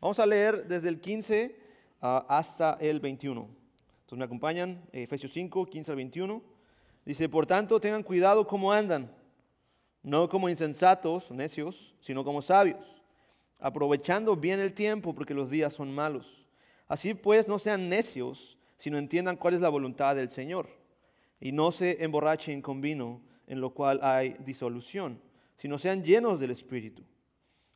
Vamos 0.00 0.18
a 0.20 0.26
leer 0.26 0.66
desde 0.68 0.88
el 0.88 1.00
15 1.00 1.56
ah, 2.00 2.24
hasta 2.28 2.78
el 2.80 3.00
21. 3.00 3.40
Entonces 3.40 4.18
me 4.18 4.24
acompañan, 4.24 4.80
Efesios 4.92 5.32
5, 5.32 5.66
15 5.66 5.90
al 5.90 5.96
21. 5.96 6.42
Dice, 7.04 7.28
por 7.28 7.46
tanto, 7.46 7.80
tengan 7.80 8.02
cuidado 8.02 8.46
cómo 8.46 8.72
andan, 8.72 9.10
no 10.02 10.28
como 10.28 10.48
insensatos, 10.48 11.30
necios, 11.30 11.94
sino 12.00 12.22
como 12.22 12.42
sabios, 12.42 13.02
aprovechando 13.58 14.36
bien 14.36 14.60
el 14.60 14.72
tiempo 14.72 15.14
porque 15.14 15.34
los 15.34 15.50
días 15.50 15.72
son 15.72 15.92
malos. 15.92 16.46
Así 16.86 17.14
pues, 17.14 17.48
no 17.48 17.58
sean 17.58 17.88
necios, 17.88 18.56
sino 18.76 18.98
entiendan 18.98 19.36
cuál 19.36 19.54
es 19.54 19.60
la 19.60 19.68
voluntad 19.68 20.14
del 20.14 20.30
Señor. 20.30 20.68
Y 21.40 21.50
no 21.50 21.72
se 21.72 22.02
emborrachen 22.04 22.62
con 22.62 22.80
vino, 22.80 23.20
en 23.48 23.60
lo 23.60 23.70
cual 23.70 24.00
hay 24.02 24.36
disolución, 24.44 25.20
sino 25.56 25.76
sean 25.76 26.04
llenos 26.04 26.38
del 26.38 26.52
Espíritu. 26.52 27.02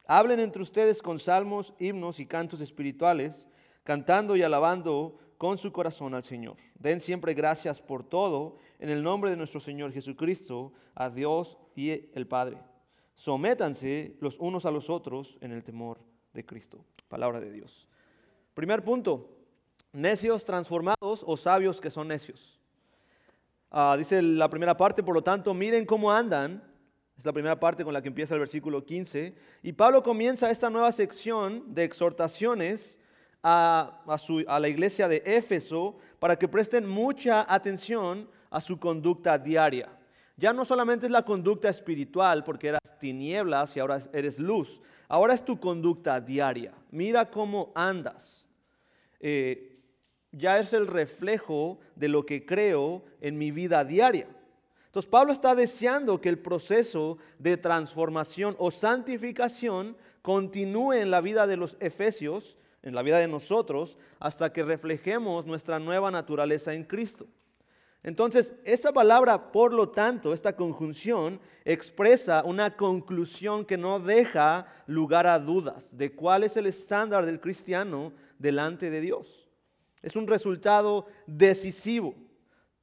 Hablen 0.07 0.41
entre 0.41 0.62
ustedes 0.62 1.00
con 1.03 1.19
salmos, 1.19 1.75
himnos 1.79 2.21
y 2.21 2.27
cantos 2.27 2.61
espirituales, 2.61 3.48
cantando 3.84 4.37
y 4.37 4.42
alabando 4.42 5.19
con 5.38 5.59
su 5.59 5.73
corazón 5.73 6.15
al 6.15 6.25
Señor. 6.25 6.56
Den 6.78 7.01
siempre 7.01 7.34
gracias 7.34 7.80
por 7.80 8.05
todo 8.05 8.56
en 8.78 8.91
el 8.91 9.02
nombre 9.02 9.30
de 9.30 9.37
nuestro 9.37 9.61
Señor 9.61 9.92
Jesucristo, 9.92 10.73
a 10.95 11.11
Dios 11.11 11.59
y 11.75 11.91
el 11.91 12.27
Padre. 12.27 12.59
Sométanse 13.15 14.16
los 14.20 14.38
unos 14.38 14.66
a 14.66 14.70
los 14.70 14.88
otros 14.91 15.38
en 15.41 15.52
el 15.52 15.62
temor 15.62 16.01
de 16.33 16.45
Cristo. 16.45 16.84
Palabra 17.09 17.41
de 17.41 17.50
Dios. 17.50 17.89
Primer 18.55 18.84
punto, 18.84 19.30
necios 19.92 20.45
transformados 20.45 21.25
o 21.27 21.37
sabios 21.37 21.80
que 21.80 21.91
son 21.91 22.09
necios. 22.09 22.61
Ah, 23.70 23.97
dice 23.98 24.20
la 24.20 24.48
primera 24.48 24.77
parte, 24.77 25.03
por 25.03 25.14
lo 25.14 25.23
tanto, 25.23 25.55
miren 25.55 25.87
cómo 25.87 26.12
andan. 26.12 26.62
Es 27.16 27.25
la 27.25 27.33
primera 27.33 27.59
parte 27.59 27.84
con 27.84 27.93
la 27.93 28.02
que 28.02 28.09
empieza 28.09 28.34
el 28.34 28.41
versículo 28.41 28.84
15. 28.84 29.34
Y 29.62 29.73
Pablo 29.73 30.03
comienza 30.03 30.51
esta 30.51 30.70
nueva 30.70 30.93
sección 30.93 31.75
de 31.75 31.84
exhortaciones 31.84 32.98
a, 33.43 34.03
a 34.47 34.61
la 34.61 34.69
iglesia 34.69 35.09
de 35.09 35.23
Éfeso 35.25 35.98
para 36.19 36.36
que 36.36 36.48
presten 36.48 36.86
mucha 36.86 37.47
atención 37.53 38.28
a 38.51 38.61
su 38.61 38.78
conducta 38.78 39.39
diaria. 39.39 39.89
Ya 40.36 40.53
no 40.53 40.64
solamente 40.64 41.06
es 41.06 41.12
la 41.12 41.25
conducta 41.25 41.69
espiritual, 41.69 42.42
porque 42.42 42.69
eras 42.69 42.98
tinieblas 42.98 43.77
y 43.77 43.81
ahora 43.81 44.01
eres 44.12 44.39
luz. 44.39 44.81
Ahora 45.08 45.34
es 45.34 45.45
tu 45.45 45.61
conducta 45.61 46.20
diaria. 46.20 46.73
Mira 46.91 47.31
cómo 47.31 47.70
andas. 47.75 48.48
Eh, 49.20 49.79
ya 50.33 50.58
es 50.58 50.73
el 50.73 50.86
reflejo 50.86 51.79
de 51.95 52.08
lo 52.08 52.25
que 52.25 52.47
creo 52.47 53.05
en 53.20 53.36
mi 53.36 53.51
vida 53.51 53.84
diaria. 53.84 54.27
Entonces 54.93 55.11
Pablo 55.11 55.33
está 55.33 55.55
deseando 55.55 56.21
que 56.21 56.29
el 56.29 56.39
proceso 56.39 57.17
de 57.39 57.57
transformación 57.57 58.55
o 58.59 58.71
santificación 58.71 59.97
continúe 60.21 60.93
en 60.93 61.11
la 61.11 61.23
vida 61.23 61.47
de 61.47 61.57
los 61.57 61.79
efesios, 61.81 62.59
en 62.83 62.95
la 62.95 63.01
vida 63.01 63.17
de 63.17 63.27
nosotros, 63.27 63.97
hasta 64.20 64.53
que 64.53 64.63
reflejemos 64.63 65.47
nuestra 65.47 65.79
nueva 65.79 66.11
naturaleza 66.11 66.75
en 66.75 66.85
Cristo. 66.85 67.27
Entonces, 68.03 68.55
esa 68.65 68.93
palabra, 68.93 69.51
por 69.51 69.73
lo 69.73 69.89
tanto, 69.89 70.35
esta 70.35 70.57
conjunción 70.57 71.41
expresa 71.65 72.45
una 72.45 72.77
conclusión 72.77 73.65
que 73.65 73.79
no 73.79 73.98
deja 73.98 74.67
lugar 74.87 75.27
a 75.27 75.39
dudas 75.39 75.97
de 75.97 76.15
cuál 76.15 76.45
es 76.45 76.59
el 76.59 76.67
estándar 76.67 77.25
del 77.25 77.41
cristiano 77.41 78.13
delante 78.39 78.91
de 78.91 79.01
Dios. 79.01 79.48
Es 80.03 80.17
un 80.17 80.27
resultado 80.27 81.07
decisivo. 81.27 82.15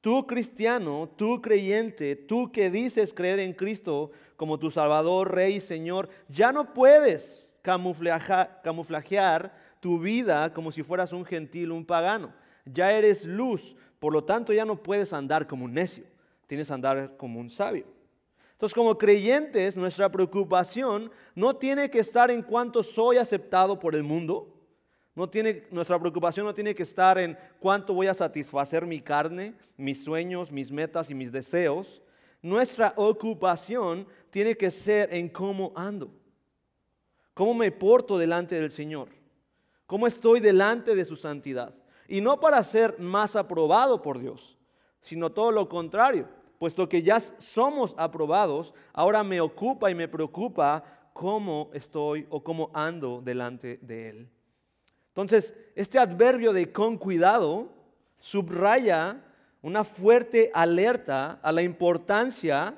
Tú 0.00 0.26
cristiano, 0.26 1.10
tú 1.16 1.42
creyente, 1.42 2.16
tú 2.16 2.50
que 2.50 2.70
dices 2.70 3.12
creer 3.12 3.38
en 3.40 3.52
Cristo 3.52 4.10
como 4.36 4.58
tu 4.58 4.70
Salvador, 4.70 5.34
Rey 5.34 5.56
y 5.56 5.60
Señor, 5.60 6.08
ya 6.28 6.52
no 6.52 6.72
puedes 6.72 7.48
camuflajear 7.62 9.54
tu 9.80 9.98
vida 9.98 10.54
como 10.54 10.72
si 10.72 10.82
fueras 10.82 11.12
un 11.12 11.26
gentil, 11.26 11.70
un 11.70 11.84
pagano. 11.84 12.32
Ya 12.64 12.92
eres 12.92 13.26
luz, 13.26 13.76
por 13.98 14.12
lo 14.12 14.24
tanto 14.24 14.52
ya 14.54 14.64
no 14.64 14.82
puedes 14.82 15.12
andar 15.12 15.46
como 15.46 15.66
un 15.66 15.74
necio, 15.74 16.04
tienes 16.46 16.68
que 16.68 16.74
andar 16.74 17.16
como 17.18 17.38
un 17.38 17.50
sabio. 17.50 17.84
Entonces, 18.52 18.74
como 18.74 18.98
creyentes, 18.98 19.76
nuestra 19.76 20.10
preocupación 20.10 21.10
no 21.34 21.56
tiene 21.56 21.90
que 21.90 21.98
estar 21.98 22.30
en 22.30 22.42
cuánto 22.42 22.82
soy 22.82 23.16
aceptado 23.16 23.78
por 23.78 23.94
el 23.94 24.02
mundo, 24.02 24.59
nuestra 25.14 25.98
preocupación 25.98 26.46
no 26.46 26.54
tiene 26.54 26.74
que 26.74 26.84
estar 26.84 27.18
en 27.18 27.36
cuánto 27.58 27.94
voy 27.94 28.06
a 28.06 28.14
satisfacer 28.14 28.86
mi 28.86 29.00
carne, 29.00 29.54
mis 29.76 30.04
sueños, 30.04 30.52
mis 30.52 30.70
metas 30.70 31.10
y 31.10 31.14
mis 31.14 31.32
deseos. 31.32 32.00
Nuestra 32.42 32.94
ocupación 32.96 34.06
tiene 34.30 34.56
que 34.56 34.70
ser 34.70 35.12
en 35.12 35.28
cómo 35.28 35.72
ando, 35.74 36.10
cómo 37.34 37.54
me 37.54 37.70
porto 37.70 38.16
delante 38.16 38.58
del 38.58 38.70
Señor, 38.70 39.08
cómo 39.86 40.06
estoy 40.06 40.40
delante 40.40 40.94
de 40.94 41.04
su 41.04 41.16
santidad. 41.16 41.74
Y 42.08 42.20
no 42.20 42.40
para 42.40 42.62
ser 42.64 42.98
más 42.98 43.36
aprobado 43.36 44.00
por 44.02 44.18
Dios, 44.18 44.56
sino 45.00 45.30
todo 45.30 45.52
lo 45.52 45.68
contrario. 45.68 46.28
Puesto 46.58 46.88
que 46.88 47.02
ya 47.02 47.20
somos 47.20 47.94
aprobados, 47.96 48.74
ahora 48.92 49.24
me 49.24 49.40
ocupa 49.40 49.90
y 49.90 49.94
me 49.94 50.08
preocupa 50.08 50.84
cómo 51.12 51.70
estoy 51.72 52.26
o 52.30 52.42
cómo 52.42 52.70
ando 52.74 53.20
delante 53.22 53.78
de 53.82 54.08
Él. 54.08 54.30
Entonces, 55.20 55.54
este 55.74 55.98
adverbio 55.98 56.52
de 56.54 56.72
con 56.72 56.96
cuidado 56.96 57.70
subraya 58.18 59.22
una 59.60 59.84
fuerte 59.84 60.50
alerta 60.54 61.38
a 61.42 61.52
la 61.52 61.60
importancia 61.60 62.74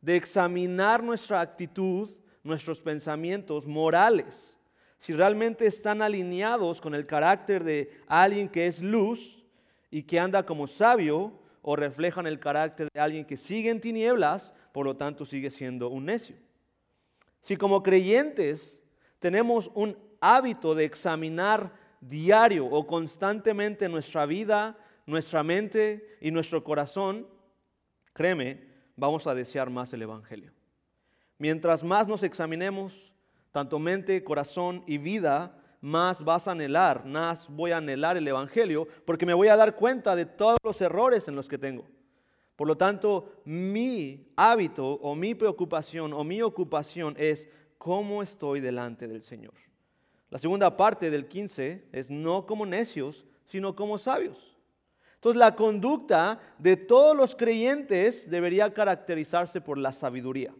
de 0.00 0.16
examinar 0.16 1.02
nuestra 1.02 1.42
actitud, 1.42 2.10
nuestros 2.42 2.80
pensamientos 2.80 3.66
morales, 3.66 4.56
si 4.96 5.12
realmente 5.12 5.66
están 5.66 6.00
alineados 6.00 6.80
con 6.80 6.94
el 6.94 7.06
carácter 7.06 7.62
de 7.62 7.90
alguien 8.06 8.48
que 8.48 8.66
es 8.66 8.80
luz 8.80 9.44
y 9.90 10.04
que 10.04 10.18
anda 10.18 10.46
como 10.46 10.66
sabio, 10.66 11.38
o 11.60 11.76
reflejan 11.76 12.26
el 12.26 12.38
carácter 12.38 12.88
de 12.92 13.00
alguien 13.00 13.24
que 13.26 13.36
sigue 13.36 13.68
en 13.68 13.80
tinieblas, 13.80 14.54
por 14.72 14.86
lo 14.86 14.96
tanto 14.96 15.26
sigue 15.26 15.50
siendo 15.50 15.88
un 15.88 16.06
necio. 16.06 16.36
Si 17.40 17.56
como 17.56 17.82
creyentes 17.82 18.80
tenemos 19.18 19.70
un 19.74 19.96
hábito 20.24 20.74
de 20.74 20.86
examinar 20.86 21.70
diario 22.00 22.66
o 22.66 22.86
constantemente 22.86 23.88
nuestra 23.90 24.24
vida, 24.24 24.78
nuestra 25.04 25.42
mente 25.42 26.16
y 26.20 26.30
nuestro 26.30 26.64
corazón, 26.64 27.26
créeme, 28.14 28.66
vamos 28.96 29.26
a 29.26 29.34
desear 29.34 29.68
más 29.68 29.92
el 29.92 30.00
Evangelio. 30.00 30.52
Mientras 31.36 31.84
más 31.84 32.08
nos 32.08 32.22
examinemos, 32.22 33.12
tanto 33.52 33.78
mente, 33.78 34.24
corazón 34.24 34.82
y 34.86 34.96
vida, 34.96 35.60
más 35.82 36.24
vas 36.24 36.48
a 36.48 36.52
anhelar, 36.52 37.04
más 37.04 37.46
voy 37.50 37.72
a 37.72 37.76
anhelar 37.76 38.16
el 38.16 38.26
Evangelio, 38.26 38.88
porque 39.04 39.26
me 39.26 39.34
voy 39.34 39.48
a 39.48 39.56
dar 39.56 39.76
cuenta 39.76 40.16
de 40.16 40.24
todos 40.24 40.56
los 40.64 40.80
errores 40.80 41.28
en 41.28 41.36
los 41.36 41.48
que 41.48 41.58
tengo. 41.58 41.84
Por 42.56 42.66
lo 42.66 42.78
tanto, 42.78 43.42
mi 43.44 44.32
hábito 44.36 44.86
o 44.86 45.14
mi 45.14 45.34
preocupación 45.34 46.14
o 46.14 46.24
mi 46.24 46.40
ocupación 46.40 47.14
es 47.18 47.46
cómo 47.76 48.22
estoy 48.22 48.60
delante 48.60 49.06
del 49.06 49.20
Señor. 49.20 49.52
La 50.30 50.38
segunda 50.38 50.76
parte 50.76 51.10
del 51.10 51.28
15 51.28 51.88
es 51.92 52.10
no 52.10 52.46
como 52.46 52.66
necios, 52.66 53.24
sino 53.44 53.76
como 53.76 53.98
sabios. 53.98 54.56
Entonces 55.14 55.38
la 55.38 55.54
conducta 55.54 56.40
de 56.58 56.76
todos 56.76 57.16
los 57.16 57.34
creyentes 57.34 58.28
debería 58.28 58.74
caracterizarse 58.74 59.60
por 59.60 59.78
la 59.78 59.92
sabiduría. 59.92 60.54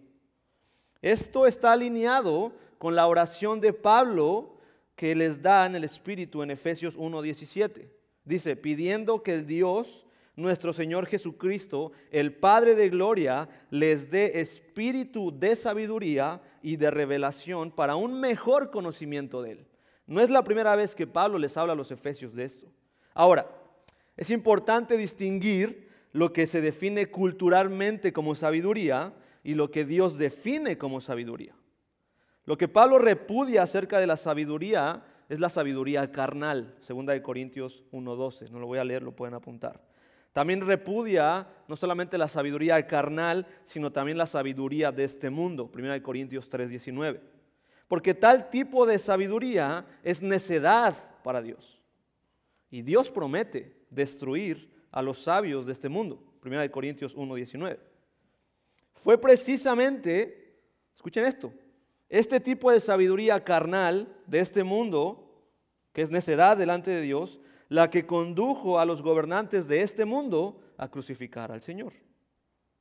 Esto 1.02 1.46
está 1.46 1.72
alineado 1.72 2.52
con 2.78 2.94
la 2.94 3.06
oración 3.06 3.60
de 3.60 3.74
Pablo 3.74 4.56
que 4.96 5.14
les 5.14 5.42
da 5.42 5.66
en 5.66 5.74
el 5.74 5.84
Espíritu 5.84 6.42
en 6.42 6.50
Efesios 6.50 6.96
1.17. 6.96 7.90
Dice, 8.24 8.56
pidiendo 8.56 9.22
que 9.22 9.34
el 9.34 9.46
Dios, 9.46 10.06
nuestro 10.36 10.72
Señor 10.72 11.06
Jesucristo, 11.06 11.92
el 12.10 12.34
Padre 12.34 12.74
de 12.74 12.88
Gloria, 12.88 13.48
les 13.70 14.10
dé 14.10 14.40
espíritu 14.40 15.36
de 15.36 15.56
sabiduría 15.56 16.40
y 16.62 16.76
de 16.76 16.90
revelación 16.90 17.70
para 17.70 17.96
un 17.96 18.18
mejor 18.20 18.70
conocimiento 18.70 19.42
de 19.42 19.52
Él. 19.52 19.66
No 20.06 20.20
es 20.20 20.30
la 20.30 20.44
primera 20.44 20.74
vez 20.76 20.94
que 20.94 21.06
Pablo 21.06 21.38
les 21.38 21.56
habla 21.56 21.72
a 21.72 21.76
los 21.76 21.90
efesios 21.90 22.34
de 22.34 22.44
esto. 22.44 22.66
Ahora, 23.14 23.48
es 24.16 24.30
importante 24.30 24.96
distinguir 24.96 25.88
lo 26.12 26.32
que 26.32 26.46
se 26.46 26.60
define 26.60 27.06
culturalmente 27.06 28.12
como 28.12 28.34
sabiduría 28.34 29.14
y 29.42 29.54
lo 29.54 29.70
que 29.70 29.84
Dios 29.84 30.18
define 30.18 30.78
como 30.78 31.00
sabiduría. 31.00 31.54
Lo 32.44 32.58
que 32.58 32.68
Pablo 32.68 32.98
repudia 32.98 33.62
acerca 33.62 33.98
de 33.98 34.06
la 34.06 34.16
sabiduría 34.16 35.04
es 35.28 35.40
la 35.40 35.48
sabiduría 35.48 36.12
carnal, 36.12 36.76
segunda 36.80 37.12
de 37.12 37.22
Corintios 37.22 37.82
1:12, 37.92 38.50
no 38.50 38.58
lo 38.58 38.66
voy 38.66 38.78
a 38.78 38.84
leer, 38.84 39.02
lo 39.02 39.12
pueden 39.12 39.34
apuntar. 39.34 39.80
También 40.34 40.66
repudia 40.66 41.46
no 41.68 41.76
solamente 41.76 42.18
la 42.18 42.26
sabiduría 42.26 42.84
carnal, 42.88 43.46
sino 43.64 43.92
también 43.92 44.18
la 44.18 44.26
sabiduría 44.26 44.90
de 44.90 45.04
este 45.04 45.30
mundo. 45.30 45.70
1 45.72 46.02
Corintios 46.02 46.50
3:19. 46.50 47.20
Porque 47.86 48.14
tal 48.14 48.50
tipo 48.50 48.84
de 48.84 48.98
sabiduría 48.98 49.86
es 50.02 50.22
necedad 50.22 50.96
para 51.22 51.40
Dios. 51.40 51.80
Y 52.68 52.82
Dios 52.82 53.10
promete 53.10 53.86
destruir 53.90 54.68
a 54.90 55.02
los 55.02 55.22
sabios 55.22 55.66
de 55.66 55.72
este 55.72 55.88
mundo. 55.88 56.20
1 56.42 56.68
Corintios 56.68 57.14
1:19. 57.14 57.78
Fue 58.94 59.16
precisamente, 59.20 60.58
escuchen 60.96 61.26
esto, 61.26 61.52
este 62.08 62.40
tipo 62.40 62.72
de 62.72 62.80
sabiduría 62.80 63.44
carnal 63.44 64.12
de 64.26 64.40
este 64.40 64.64
mundo 64.64 65.20
que 65.92 66.02
es 66.02 66.10
necedad 66.10 66.56
delante 66.56 66.90
de 66.90 67.02
Dios, 67.02 67.40
la 67.68 67.90
que 67.90 68.06
condujo 68.06 68.78
a 68.78 68.84
los 68.84 69.02
gobernantes 69.02 69.66
de 69.66 69.82
este 69.82 70.04
mundo 70.04 70.60
a 70.76 70.90
crucificar 70.90 71.52
al 71.52 71.60
Señor. 71.60 71.92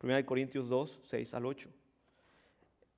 1 0.01 0.25
Corintios 0.25 0.67
2, 0.67 0.99
6 1.03 1.33
al 1.33 1.45
8. 1.45 1.69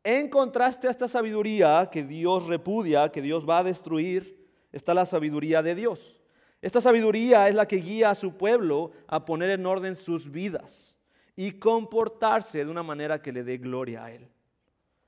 En 0.03 0.29
contraste 0.29 0.87
a 0.87 0.91
esta 0.91 1.07
sabiduría 1.07 1.89
que 1.91 2.03
Dios 2.03 2.47
repudia, 2.47 3.11
que 3.11 3.21
Dios 3.21 3.47
va 3.47 3.59
a 3.59 3.63
destruir, 3.63 4.47
está 4.71 4.93
la 4.93 5.05
sabiduría 5.05 5.63
de 5.63 5.75
Dios. 5.75 6.19
Esta 6.61 6.81
sabiduría 6.81 7.47
es 7.47 7.55
la 7.55 7.67
que 7.67 7.77
guía 7.77 8.09
a 8.09 8.15
su 8.15 8.37
pueblo 8.37 8.91
a 9.07 9.25
poner 9.25 9.51
en 9.51 9.65
orden 9.65 9.95
sus 9.95 10.31
vidas 10.31 10.97
y 11.35 11.53
comportarse 11.53 12.63
de 12.63 12.71
una 12.71 12.83
manera 12.83 13.21
que 13.21 13.31
le 13.31 13.43
dé 13.43 13.57
gloria 13.57 14.05
a 14.05 14.11
Él. 14.11 14.27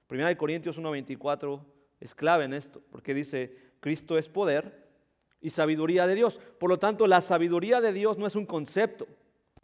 1 0.09 0.37
Corintios 0.37 0.79
1.24 0.79 1.61
es 1.99 2.13
clave 2.15 2.45
en 2.45 2.53
esto, 2.53 2.81
porque 2.91 3.13
dice, 3.13 3.55
Cristo 3.79 4.17
es 4.17 4.29
poder 4.29 4.86
y 5.41 5.49
sabiduría 5.49 6.07
de 6.07 6.15
Dios. 6.15 6.39
Por 6.59 6.69
lo 6.69 6.79
tanto, 6.79 7.07
la 7.07 7.21
sabiduría 7.21 7.81
de 7.81 7.93
Dios 7.93 8.17
no 8.17 8.27
es 8.27 8.35
un 8.35 8.45
concepto, 8.45 9.07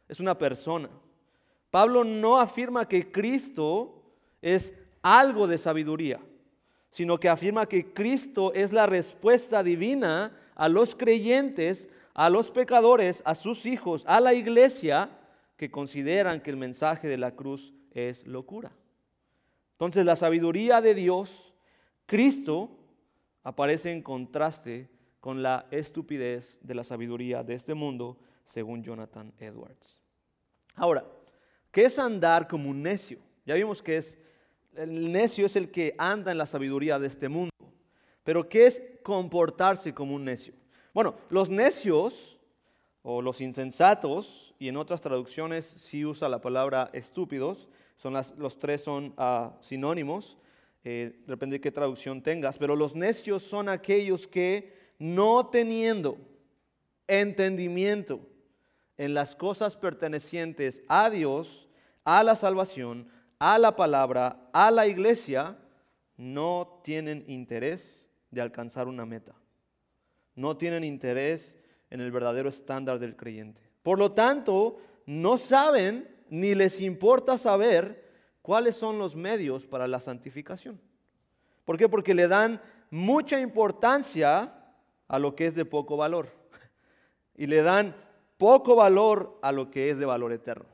es 0.08 0.20
una 0.20 0.38
persona. 0.38 0.90
Pablo 1.72 2.04
no 2.04 2.40
afirma 2.40 2.88
que 2.88 3.12
Cristo 3.12 4.04
es 4.42 4.74
algo 5.02 5.48
de 5.48 5.58
sabiduría, 5.58 6.20
sino 6.92 7.20
que 7.20 7.30
afirma 7.30 7.68
que 7.68 7.94
Cristo 7.94 8.54
es 8.54 8.72
la 8.72 8.86
respuesta 8.86 9.64
divina 9.64 10.38
a 10.56 10.70
los 10.70 10.96
creyentes, 10.96 11.90
a 12.14 12.30
los 12.30 12.52
pecadores, 12.52 13.24
a 13.26 13.34
sus 13.34 13.66
hijos, 13.66 14.04
a 14.06 14.20
la 14.20 14.34
iglesia 14.34 15.10
que 15.58 15.72
consideran 15.72 16.42
que 16.42 16.52
el 16.52 16.58
mensaje 16.58 17.08
de 17.08 17.18
la 17.18 17.32
cruz 17.36 17.74
es 17.92 18.26
locura. 18.28 18.72
Entonces 19.72 20.06
la 20.06 20.16
sabiduría 20.16 20.82
de 20.82 20.94
Dios, 20.94 21.54
Cristo, 22.06 22.70
aparece 23.44 23.92
en 23.92 24.02
contraste 24.02 24.90
con 25.24 25.42
la 25.42 25.68
estupidez 25.72 26.60
de 26.64 26.76
la 26.76 26.84
sabiduría 26.84 27.46
de 27.46 27.54
este 27.54 27.74
mundo, 27.74 28.18
según 28.44 28.84
Jonathan 28.84 29.32
Edwards. 29.40 30.02
Ahora, 30.76 31.06
¿qué 31.72 31.86
es 31.86 31.98
andar 31.98 32.46
como 32.46 32.70
un 32.70 32.84
necio? 32.84 33.20
Ya 33.46 33.56
vimos 33.56 33.82
que 33.82 33.96
es 33.96 34.18
el 34.76 35.14
necio 35.14 35.46
es 35.46 35.56
el 35.56 35.72
que 35.72 35.96
anda 35.98 36.34
en 36.34 36.38
la 36.38 36.46
sabiduría 36.46 37.00
de 37.00 37.08
este 37.08 37.30
mundo. 37.30 37.54
Pero 38.26 38.50
¿qué 38.50 38.66
es 38.66 38.84
comportarse 39.02 39.94
como 39.94 40.14
un 40.14 40.26
necio? 40.26 40.56
Bueno, 40.94 41.16
los 41.30 41.50
necios 41.50 42.38
o 43.02 43.22
los 43.22 43.40
insensatos, 43.40 44.54
y 44.60 44.68
en 44.68 44.76
otras 44.76 45.00
traducciones 45.00 45.64
sí 45.78 46.04
usa 46.04 46.28
la 46.28 46.42
palabra 46.42 46.90
estúpidos, 46.92 47.70
son 47.96 48.14
los 48.36 48.60
tres 48.60 48.84
son 48.84 49.14
ah, 49.16 49.54
sinónimos, 49.62 50.38
eh, 50.84 51.24
depende 51.28 51.56
de 51.56 51.62
qué 51.62 51.72
traducción 51.72 52.22
tengas, 52.22 52.58
pero 52.58 52.76
los 52.76 52.94
necios 52.94 53.42
son 53.42 53.70
aquellos 53.70 54.28
que 54.28 54.83
no 55.00 55.48
teniendo 55.48 56.18
entendimiento 57.08 58.22
en 58.98 59.14
las 59.14 59.36
cosas 59.36 59.76
pertenecientes 59.76 60.84
a 60.88 61.10
Dios, 61.10 61.68
a 62.04 62.24
la 62.24 62.36
salvación, 62.36 63.08
a 63.40 63.58
la 63.58 63.76
palabra, 63.76 64.50
a 64.54 64.72
la 64.72 64.88
iglesia, 64.88 65.58
no 66.18 66.82
tienen 66.84 67.24
interés 67.28 68.08
de 68.32 68.42
alcanzar 68.42 68.88
una 68.88 69.06
meta. 69.06 69.34
No 70.36 70.58
tienen 70.58 70.84
interés 70.84 71.58
en 71.90 72.02
el 72.02 72.12
verdadero 72.12 72.50
estándar 72.50 73.00
del 73.00 73.16
creyente. 73.16 73.62
Por 73.84 74.00
lo 74.00 74.14
tanto, 74.14 74.78
no 75.06 75.38
saben 75.38 76.10
ni 76.30 76.56
les 76.56 76.80
importa 76.80 77.38
saber 77.38 78.10
cuáles 78.42 78.76
son 78.76 78.98
los 78.98 79.16
medios 79.16 79.68
para 79.68 79.88
la 79.88 80.00
santificación. 80.00 80.80
¿Por 81.66 81.78
qué? 81.78 81.88
Porque 81.88 82.14
le 82.14 82.28
dan 82.28 82.62
mucha 82.90 83.40
importancia 83.40 84.54
a 85.14 85.20
lo 85.20 85.36
que 85.36 85.46
es 85.46 85.56
de 85.56 85.66
poco 85.66 85.98
valor 85.98 86.30
y 87.36 87.48
le 87.48 87.62
dan 87.62 87.96
poco 88.38 88.76
valor 88.76 89.40
a 89.42 89.52
lo 89.52 89.70
que 89.70 89.90
es 89.90 89.98
de 89.98 90.06
valor 90.06 90.32
eterno 90.34 90.74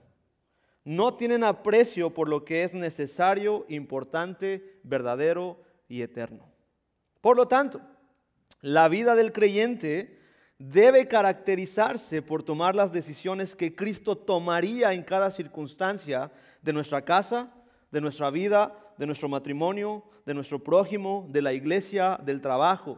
no 0.89 1.13
tienen 1.13 1.44
aprecio 1.44 2.15
por 2.15 2.30
lo 2.30 2.44
que 2.45 2.63
es 2.63 2.74
necesario, 2.74 3.63
importante, 3.69 4.80
verdadero 4.81 5.62
y 5.88 6.01
eterno. 6.01 6.50
Por 7.21 7.38
lo 7.38 7.47
tanto, 7.47 7.80
la 8.62 8.88
vida 8.88 9.13
del 9.13 9.31
creyente 9.31 10.19
debe 10.57 11.07
caracterizarse 11.07 12.24
por 12.24 12.41
tomar 12.41 12.75
las 12.75 12.91
decisiones 12.91 13.56
que 13.56 13.75
Cristo 13.75 14.18
tomaría 14.18 14.94
en 14.94 15.03
cada 15.03 15.30
circunstancia 15.30 16.31
de 16.63 16.74
nuestra 16.74 17.06
casa, 17.06 17.53
de 17.91 18.01
nuestra 18.01 18.31
vida, 18.31 18.75
de 18.97 19.06
nuestro 19.06 19.30
matrimonio, 19.30 20.03
de 20.25 20.33
nuestro 20.33 20.63
prójimo, 20.63 21.27
de 21.30 21.44
la 21.44 21.53
iglesia, 21.53 22.19
del 22.24 22.41
trabajo. 22.41 22.97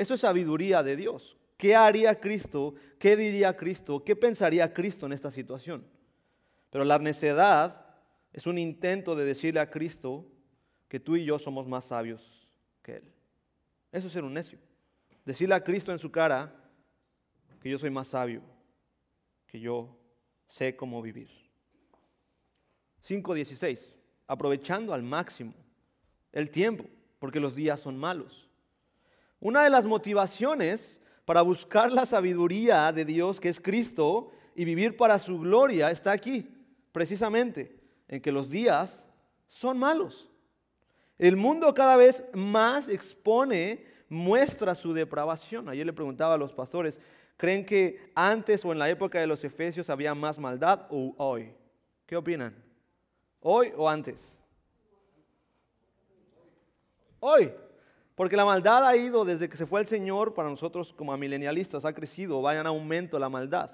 Eso 0.00 0.14
es 0.14 0.22
sabiduría 0.22 0.82
de 0.82 0.96
Dios. 0.96 1.36
¿Qué 1.58 1.76
haría 1.76 2.18
Cristo? 2.18 2.74
¿Qué 2.98 3.16
diría 3.16 3.54
Cristo? 3.54 4.02
¿Qué 4.02 4.16
pensaría 4.16 4.72
Cristo 4.72 5.04
en 5.04 5.12
esta 5.12 5.30
situación? 5.30 5.86
Pero 6.70 6.84
la 6.84 6.98
necedad 6.98 7.84
es 8.32 8.46
un 8.46 8.56
intento 8.56 9.14
de 9.14 9.26
decirle 9.26 9.60
a 9.60 9.70
Cristo 9.70 10.26
que 10.88 11.00
tú 11.00 11.16
y 11.16 11.26
yo 11.26 11.38
somos 11.38 11.68
más 11.68 11.84
sabios 11.84 12.48
que 12.80 12.96
Él. 12.96 13.12
Eso 13.92 14.06
es 14.06 14.14
ser 14.14 14.24
un 14.24 14.32
necio. 14.32 14.58
Decirle 15.26 15.54
a 15.54 15.62
Cristo 15.62 15.92
en 15.92 15.98
su 15.98 16.10
cara 16.10 16.50
que 17.60 17.68
yo 17.68 17.76
soy 17.78 17.90
más 17.90 18.08
sabio, 18.08 18.40
que 19.46 19.60
yo 19.60 19.98
sé 20.48 20.76
cómo 20.76 21.02
vivir. 21.02 21.28
5.16. 23.06 23.94
Aprovechando 24.26 24.94
al 24.94 25.02
máximo 25.02 25.52
el 26.32 26.50
tiempo, 26.50 26.86
porque 27.18 27.38
los 27.38 27.54
días 27.54 27.80
son 27.80 27.98
malos. 27.98 28.49
Una 29.40 29.64
de 29.64 29.70
las 29.70 29.86
motivaciones 29.86 31.00
para 31.24 31.40
buscar 31.42 31.90
la 31.90 32.04
sabiduría 32.04 32.92
de 32.92 33.04
Dios, 33.04 33.40
que 33.40 33.48
es 33.48 33.58
Cristo, 33.58 34.30
y 34.54 34.64
vivir 34.64 34.96
para 34.96 35.18
su 35.18 35.38
gloria, 35.38 35.90
está 35.90 36.12
aquí 36.12 36.46
precisamente 36.92 37.80
en 38.08 38.20
que 38.20 38.32
los 38.32 38.50
días 38.50 39.08
son 39.48 39.78
malos. 39.78 40.28
El 41.18 41.36
mundo 41.36 41.72
cada 41.74 41.96
vez 41.96 42.22
más 42.34 42.88
expone, 42.88 43.86
muestra 44.08 44.74
su 44.74 44.92
depravación. 44.92 45.68
Ayer 45.68 45.86
le 45.86 45.92
preguntaba 45.92 46.34
a 46.34 46.38
los 46.38 46.52
pastores, 46.52 47.00
¿creen 47.36 47.64
que 47.64 48.12
antes 48.14 48.64
o 48.64 48.72
en 48.72 48.78
la 48.78 48.90
época 48.90 49.20
de 49.20 49.26
los 49.26 49.42
Efesios 49.44 49.88
había 49.88 50.14
más 50.14 50.38
maldad 50.38 50.86
o 50.90 51.14
hoy? 51.16 51.54
¿Qué 52.06 52.16
opinan? 52.16 52.54
¿Hoy 53.40 53.72
o 53.76 53.88
antes? 53.88 54.38
Hoy. 57.20 57.52
Porque 58.20 58.36
la 58.36 58.44
maldad 58.44 58.86
ha 58.86 58.94
ido 58.94 59.24
desde 59.24 59.48
que 59.48 59.56
se 59.56 59.64
fue 59.64 59.80
el 59.80 59.86
Señor, 59.86 60.34
para 60.34 60.50
nosotros 60.50 60.92
como 60.92 61.16
milenialistas 61.16 61.86
ha 61.86 61.94
crecido, 61.94 62.42
vaya 62.42 62.60
en 62.60 62.66
aumento 62.66 63.18
la 63.18 63.30
maldad. 63.30 63.70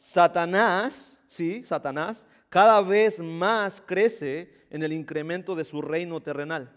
Satanás 0.00 1.16
¿sí? 1.28 1.62
Satanás, 1.64 2.26
cada 2.48 2.80
vez 2.80 3.20
más 3.20 3.80
crece 3.80 4.66
en 4.70 4.82
el 4.82 4.92
incremento 4.92 5.54
de 5.54 5.64
su 5.64 5.80
reino 5.80 6.20
terrenal. 6.20 6.68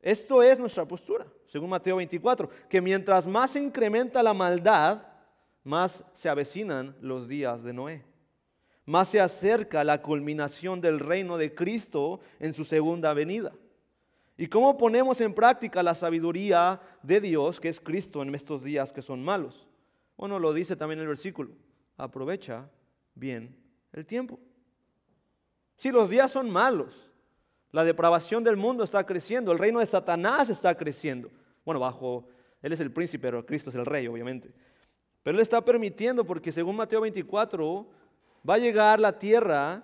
Esto 0.00 0.44
es 0.44 0.60
nuestra 0.60 0.84
postura, 0.84 1.26
según 1.48 1.70
Mateo 1.70 1.96
24, 1.96 2.48
que 2.68 2.80
mientras 2.80 3.26
más 3.26 3.50
se 3.50 3.60
incrementa 3.60 4.22
la 4.22 4.32
maldad, 4.32 5.02
más 5.64 6.04
se 6.14 6.28
avecinan 6.28 6.94
los 7.00 7.26
días 7.26 7.64
de 7.64 7.72
Noé. 7.72 8.04
Más 8.84 9.08
se 9.08 9.20
acerca 9.20 9.82
la 9.82 10.02
culminación 10.02 10.80
del 10.80 11.00
reino 11.00 11.36
de 11.36 11.52
Cristo 11.52 12.20
en 12.38 12.52
su 12.52 12.64
segunda 12.64 13.12
venida. 13.12 13.50
¿Y 14.38 14.48
cómo 14.48 14.76
ponemos 14.76 15.20
en 15.20 15.32
práctica 15.32 15.82
la 15.82 15.94
sabiduría 15.94 16.80
de 17.02 17.20
Dios, 17.20 17.58
que 17.58 17.68
es 17.68 17.80
Cristo, 17.80 18.22
en 18.22 18.34
estos 18.34 18.62
días 18.62 18.92
que 18.92 19.00
son 19.00 19.24
malos? 19.24 19.66
Bueno, 20.16 20.38
lo 20.38 20.52
dice 20.52 20.76
también 20.76 21.00
el 21.00 21.08
versículo. 21.08 21.52
Aprovecha 21.96 22.68
bien 23.14 23.56
el 23.92 24.04
tiempo. 24.04 24.38
Si 25.76 25.90
los 25.90 26.10
días 26.10 26.30
son 26.30 26.50
malos, 26.50 27.10
la 27.70 27.84
depravación 27.84 28.44
del 28.44 28.56
mundo 28.56 28.84
está 28.84 29.04
creciendo, 29.04 29.52
el 29.52 29.58
reino 29.58 29.80
de 29.80 29.86
Satanás 29.86 30.50
está 30.50 30.74
creciendo. 30.74 31.30
Bueno, 31.64 31.80
bajo, 31.80 32.28
Él 32.62 32.72
es 32.72 32.80
el 32.80 32.92
príncipe, 32.92 33.28
pero 33.28 33.44
Cristo 33.44 33.70
es 33.70 33.76
el 33.76 33.86
rey, 33.86 34.06
obviamente. 34.06 34.52
Pero 35.22 35.36
Él 35.36 35.42
está 35.42 35.64
permitiendo 35.64 36.24
porque 36.24 36.52
según 36.52 36.76
Mateo 36.76 37.00
24, 37.00 37.86
va 38.48 38.54
a 38.54 38.58
llegar 38.58 39.00
la 39.00 39.18
tierra 39.18 39.82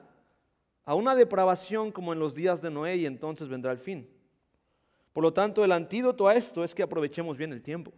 a 0.85 0.95
una 0.95 1.15
depravación 1.15 1.91
como 1.91 2.13
en 2.13 2.19
los 2.19 2.35
días 2.35 2.61
de 2.61 2.71
Noé 2.71 2.97
y 2.97 3.07
entonces 3.07 3.49
vendrá 3.49 3.73
el 3.73 3.79
fin. 3.79 4.09
Por 5.13 5.23
lo 5.23 5.33
tanto, 5.33 5.65
el 5.65 5.73
antídoto 5.73 6.29
a 6.29 6.35
esto 6.35 6.65
es 6.65 6.75
que 6.75 6.83
aprovechemos 6.83 7.37
bien 7.37 7.53
el 7.53 7.63
tiempo 7.63 7.93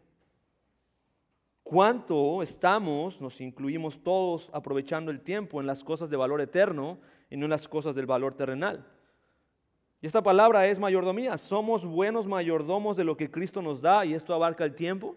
cuánto 1.74 2.42
estamos, 2.42 3.20
nos 3.20 3.40
incluimos 3.40 3.98
todos 4.00 4.50
aprovechando 4.52 5.10
el 5.10 5.20
tiempo 5.20 5.60
en 5.60 5.66
las 5.66 5.82
cosas 5.82 6.10
de 6.10 6.16
valor 6.16 6.40
eterno 6.40 6.98
y 7.30 7.36
no 7.36 7.46
en 7.46 7.50
las 7.50 7.66
cosas 7.66 7.96
del 7.96 8.06
valor 8.06 8.34
terrenal. 8.34 8.86
Y 10.00 10.06
esta 10.06 10.22
palabra 10.22 10.68
es 10.68 10.78
mayordomía. 10.78 11.36
Somos 11.38 11.84
buenos 11.84 12.26
mayordomos 12.26 12.96
de 12.96 13.04
lo 13.04 13.16
que 13.16 13.30
Cristo 13.30 13.62
nos 13.62 13.80
da 13.80 14.04
y 14.04 14.12
esto 14.12 14.34
abarca 14.34 14.62
el 14.62 14.74
tiempo. 14.74 15.16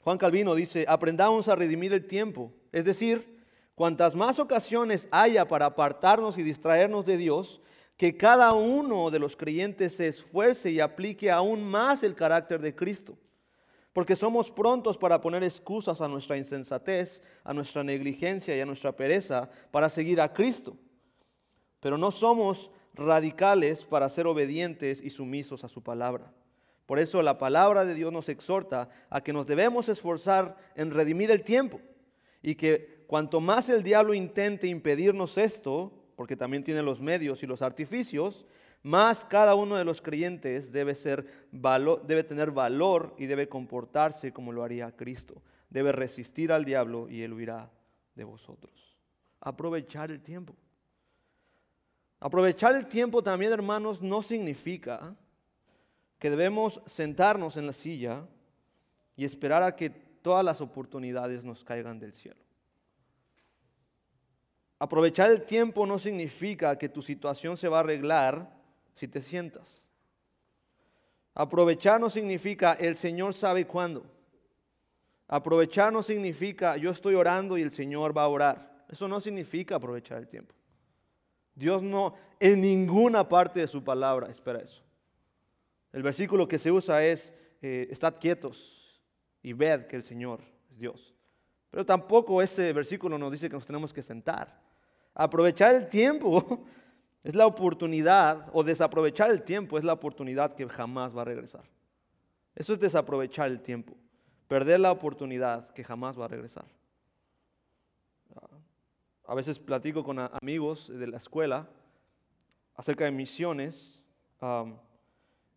Juan 0.00 0.18
Calvino 0.18 0.54
dice, 0.54 0.84
aprendamos 0.86 1.48
a 1.48 1.56
redimir 1.56 1.94
el 1.94 2.06
tiempo. 2.06 2.52
Es 2.70 2.84
decir, 2.84 3.42
cuantas 3.74 4.14
más 4.14 4.38
ocasiones 4.38 5.08
haya 5.10 5.48
para 5.48 5.64
apartarnos 5.66 6.36
y 6.36 6.42
distraernos 6.42 7.06
de 7.06 7.16
Dios, 7.16 7.62
que 7.96 8.16
cada 8.16 8.52
uno 8.52 9.10
de 9.10 9.18
los 9.18 9.36
creyentes 9.36 9.96
se 9.96 10.08
esfuerce 10.08 10.70
y 10.70 10.80
aplique 10.80 11.30
aún 11.30 11.62
más 11.64 12.02
el 12.02 12.14
carácter 12.14 12.60
de 12.60 12.74
Cristo. 12.74 13.16
Porque 13.92 14.16
somos 14.16 14.50
prontos 14.50 14.98
para 14.98 15.20
poner 15.20 15.44
excusas 15.44 16.00
a 16.00 16.08
nuestra 16.08 16.36
insensatez, 16.36 17.22
a 17.44 17.54
nuestra 17.54 17.84
negligencia 17.84 18.56
y 18.56 18.60
a 18.60 18.66
nuestra 18.66 18.90
pereza 18.92 19.48
para 19.70 19.88
seguir 19.88 20.20
a 20.20 20.32
Cristo. 20.32 20.76
Pero 21.78 21.96
no 21.96 22.10
somos 22.10 22.72
radicales 22.94 23.84
para 23.84 24.08
ser 24.08 24.26
obedientes 24.26 25.00
y 25.00 25.10
sumisos 25.10 25.62
a 25.62 25.68
su 25.68 25.82
palabra. 25.82 26.32
Por 26.86 26.98
eso 26.98 27.22
la 27.22 27.38
palabra 27.38 27.84
de 27.84 27.94
Dios 27.94 28.12
nos 28.12 28.28
exhorta 28.28 28.90
a 29.08 29.22
que 29.22 29.32
nos 29.32 29.46
debemos 29.46 29.88
esforzar 29.88 30.56
en 30.74 30.90
redimir 30.90 31.30
el 31.30 31.42
tiempo 31.42 31.80
y 32.42 32.56
que 32.56 33.04
cuanto 33.06 33.40
más 33.40 33.68
el 33.68 33.82
diablo 33.82 34.12
intente 34.12 34.66
impedirnos 34.66 35.38
esto, 35.38 35.92
porque 36.16 36.36
también 36.36 36.62
tiene 36.62 36.82
los 36.82 37.00
medios 37.00 37.42
y 37.42 37.46
los 37.46 37.62
artificios, 37.62 38.46
más 38.82 39.24
cada 39.24 39.54
uno 39.54 39.76
de 39.76 39.84
los 39.84 40.02
creyentes 40.02 40.70
debe, 40.70 40.94
ser 40.94 41.26
debe 41.50 42.22
tener 42.22 42.50
valor 42.50 43.14
y 43.18 43.26
debe 43.26 43.48
comportarse 43.48 44.32
como 44.32 44.52
lo 44.52 44.62
haría 44.62 44.94
Cristo. 44.94 45.42
Debe 45.70 45.90
resistir 45.90 46.52
al 46.52 46.64
diablo 46.64 47.08
y 47.08 47.22
él 47.22 47.32
huirá 47.32 47.70
de 48.14 48.24
vosotros. 48.24 48.98
Aprovechar 49.40 50.10
el 50.10 50.20
tiempo. 50.20 50.54
Aprovechar 52.20 52.74
el 52.74 52.86
tiempo 52.86 53.22
también, 53.22 53.52
hermanos, 53.52 54.00
no 54.00 54.22
significa 54.22 55.16
que 56.18 56.30
debemos 56.30 56.80
sentarnos 56.86 57.56
en 57.56 57.66
la 57.66 57.72
silla 57.72 58.26
y 59.16 59.24
esperar 59.24 59.62
a 59.62 59.76
que 59.76 59.90
todas 59.90 60.44
las 60.44 60.60
oportunidades 60.60 61.44
nos 61.44 61.64
caigan 61.64 61.98
del 61.98 62.14
cielo. 62.14 62.43
Aprovechar 64.78 65.30
el 65.30 65.42
tiempo 65.42 65.86
no 65.86 65.98
significa 65.98 66.76
que 66.76 66.88
tu 66.88 67.02
situación 67.02 67.56
se 67.56 67.68
va 67.68 67.78
a 67.78 67.80
arreglar 67.80 68.52
si 68.94 69.08
te 69.08 69.20
sientas. 69.20 69.84
Aprovechar 71.34 72.00
no 72.00 72.10
significa 72.10 72.74
el 72.74 72.96
Señor 72.96 73.34
sabe 73.34 73.66
cuándo. 73.66 74.04
Aprovechar 75.26 75.92
no 75.92 76.02
significa 76.02 76.76
yo 76.76 76.90
estoy 76.90 77.14
orando 77.14 77.58
y 77.58 77.62
el 77.62 77.72
Señor 77.72 78.16
va 78.16 78.24
a 78.24 78.28
orar. 78.28 78.84
Eso 78.88 79.08
no 79.08 79.20
significa 79.20 79.76
aprovechar 79.76 80.18
el 80.18 80.28
tiempo. 80.28 80.54
Dios 81.54 81.82
no, 81.82 82.14
en 82.38 82.60
ninguna 82.60 83.28
parte 83.28 83.60
de 83.60 83.68
su 83.68 83.82
palabra 83.82 84.28
espera 84.28 84.60
eso. 84.60 84.82
El 85.92 86.02
versículo 86.02 86.48
que 86.48 86.58
se 86.58 86.72
usa 86.72 87.04
es, 87.04 87.32
eh, 87.62 87.86
estad 87.90 88.16
quietos 88.20 89.00
y 89.42 89.52
ved 89.52 89.86
que 89.86 89.96
el 89.96 90.02
Señor 90.02 90.40
es 90.70 90.78
Dios. 90.78 91.14
Pero 91.70 91.86
tampoco 91.86 92.42
ese 92.42 92.72
versículo 92.72 93.16
nos 93.18 93.32
dice 93.32 93.48
que 93.48 93.56
nos 93.56 93.66
tenemos 93.66 93.92
que 93.92 94.02
sentar. 94.02 94.63
Aprovechar 95.14 95.74
el 95.74 95.88
tiempo 95.88 96.66
es 97.22 97.34
la 97.34 97.46
oportunidad, 97.46 98.50
o 98.52 98.62
desaprovechar 98.62 99.30
el 99.30 99.42
tiempo 99.42 99.78
es 99.78 99.84
la 99.84 99.92
oportunidad 99.92 100.54
que 100.54 100.68
jamás 100.68 101.16
va 101.16 101.22
a 101.22 101.26
regresar. 101.26 101.62
Eso 102.54 102.72
es 102.72 102.80
desaprovechar 102.80 103.50
el 103.50 103.60
tiempo, 103.60 103.94
perder 104.48 104.80
la 104.80 104.92
oportunidad 104.92 105.70
que 105.72 105.84
jamás 105.84 106.18
va 106.18 106.26
a 106.26 106.28
regresar. 106.28 106.66
A 109.26 109.34
veces 109.34 109.58
platico 109.58 110.04
con 110.04 110.18
amigos 110.18 110.88
de 110.88 111.06
la 111.06 111.16
escuela 111.16 111.66
acerca 112.74 113.04
de 113.04 113.10
misiones. 113.10 114.00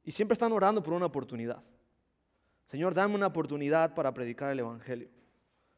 Y 0.03 0.11
siempre 0.11 0.33
están 0.33 0.53
orando 0.53 0.81
por 0.81 0.93
una 0.93 1.07
oportunidad. 1.07 1.61
Señor, 2.67 2.93
dame 2.93 3.15
una 3.15 3.27
oportunidad 3.27 3.93
para 3.93 4.13
predicar 4.13 4.51
el 4.51 4.59
Evangelio. 4.59 5.09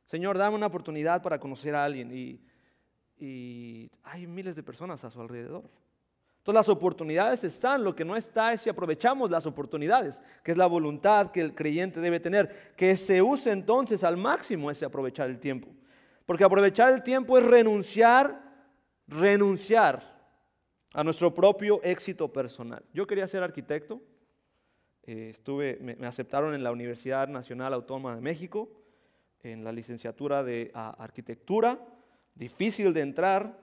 Señor, 0.05 0.37
dame 0.37 0.55
una 0.55 0.67
oportunidad 0.67 1.21
para 1.21 1.39
conocer 1.39 1.75
a 1.75 1.83
alguien. 1.83 2.11
Y, 2.15 2.39
hay 3.21 4.27
miles 4.27 4.55
de 4.55 4.63
personas 4.63 5.03
a 5.03 5.09
su 5.09 5.19
alrededor. 5.19 5.63
Entonces 6.39 6.53
las 6.53 6.69
oportunidades 6.69 7.43
están, 7.43 7.83
lo 7.83 7.93
que 7.95 8.05
no 8.05 8.15
está 8.15 8.53
es 8.53 8.61
si 8.61 8.69
aprovechamos 8.69 9.29
las 9.29 9.45
oportunidades, 9.45 10.21
que 10.43 10.51
es 10.51 10.57
la 10.57 10.67
voluntad 10.67 11.31
que 11.31 11.41
el 11.41 11.53
creyente 11.53 11.99
debe 11.99 12.19
tener, 12.19 12.73
que 12.75 12.95
se 12.95 13.21
use 13.21 13.51
entonces 13.51 14.03
al 14.03 14.15
máximo 14.15 14.71
ese 14.71 14.85
aprovechar 14.85 15.29
el 15.29 15.39
tiempo. 15.39 15.67
Porque 16.25 16.43
aprovechar 16.45 16.93
el 16.93 17.03
tiempo 17.03 17.37
es 17.37 17.45
renunciar, 17.45 18.41
renunciar 19.07 20.17
a 20.93 21.03
nuestro 21.03 21.33
propio 21.33 21.81
éxito 21.83 22.31
personal. 22.31 22.83
Yo 22.93 23.05
quería 23.05 23.27
ser 23.27 23.43
arquitecto, 23.43 24.01
eh, 25.03 25.29
estuve, 25.31 25.77
me, 25.81 26.07
aceptaron 26.07 26.55
en 26.55 26.63
la 26.63 26.71
Universidad 26.71 27.27
Nacional 27.27 27.73
Autónoma 27.73 28.15
de 28.15 28.21
México, 28.21 28.69
en 29.41 29.63
la 29.63 29.71
licenciatura 29.71 30.43
de 30.43 30.71
arquitectura, 30.73 31.79
difícil 32.39 32.93
de 32.93 33.01
entrar. 33.01 33.59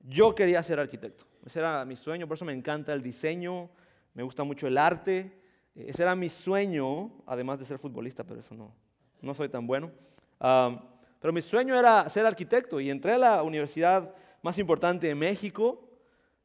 Yo 0.00 0.34
quería 0.34 0.62
ser 0.62 0.80
arquitecto, 0.80 1.26
ese 1.44 1.58
era 1.58 1.84
mi 1.84 1.96
sueño, 1.96 2.26
por 2.26 2.36
eso 2.36 2.44
me 2.44 2.52
encanta 2.52 2.92
el 2.92 3.02
diseño, 3.02 3.68
me 4.14 4.22
gusta 4.22 4.44
mucho 4.44 4.66
el 4.66 4.78
arte, 4.78 5.32
eh, 5.74 5.86
ese 5.88 6.02
era 6.02 6.16
mi 6.16 6.28
sueño, 6.28 7.12
además 7.26 7.58
de 7.58 7.64
ser 7.64 7.78
futbolista, 7.78 8.24
pero 8.24 8.40
eso 8.40 8.54
no, 8.54 8.74
no 9.20 9.34
soy 9.34 9.48
tan 9.48 9.66
bueno. 9.66 9.90
pero 10.38 11.32
mi 11.32 11.42
sueño 11.42 11.78
era 11.78 12.08
ser 12.08 12.26
arquitecto 12.26 12.80
y 12.80 12.90
entré 12.90 13.12
a 13.12 13.18
la 13.18 13.42
universidad 13.42 14.14
más 14.42 14.58
importante 14.58 15.06
de 15.06 15.14
México 15.14 15.88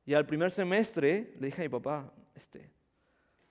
y 0.06 0.14
al 0.14 0.26
primer 0.26 0.52
semestre 0.52 1.34
le 1.40 1.48
dije 1.48 1.62
a 1.62 1.66
mi 1.66 1.70
papá, 1.70 2.12
este, 2.36 2.70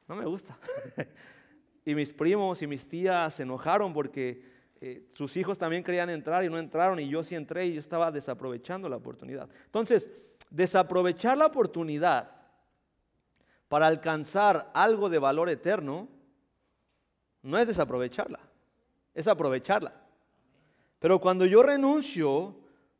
no 0.06 0.14
me 0.14 0.25
gusta. 0.25 0.56
y 1.85 1.95
mis 1.95 2.12
primos 2.12 2.62
y 2.62 2.66
mis 2.66 2.88
tías 2.88 3.35
se 3.35 3.42
enojaron 3.42 3.92
porque 3.92 4.55
eh, 4.80 5.09
sus 5.14 5.37
hijos 5.37 5.56
también 5.56 5.83
querían 5.83 6.11
entrar 6.11 6.45
y 6.45 6.50
no 6.50 6.59
entraron 6.59 7.00
y 7.00 7.09
yo 7.09 7.25
sí 7.25 7.35
entré 7.35 7.66
y 7.66 7.75
yo 7.75 7.80
estaba 7.80 8.12
desaprovechando 8.12 8.88
la 8.88 8.97
oportunidad. 8.97 9.49
Entonces, 9.64 10.11
desaprovechar 10.50 11.38
la 11.38 11.47
oportunidad 11.47 12.30
para 13.68 13.87
alcanzar 13.87 14.71
algo 14.75 15.09
de 15.09 15.18
valor 15.18 15.49
eterno 15.49 16.09
no 17.42 17.59
es 17.59 17.66
desaprovecharla, 17.66 18.40
es 19.14 19.26
aprovecharla. 19.26 19.95
Pero 20.99 21.21
cuando 21.21 21.47
yo 21.47 21.62
renuncio 21.62 22.56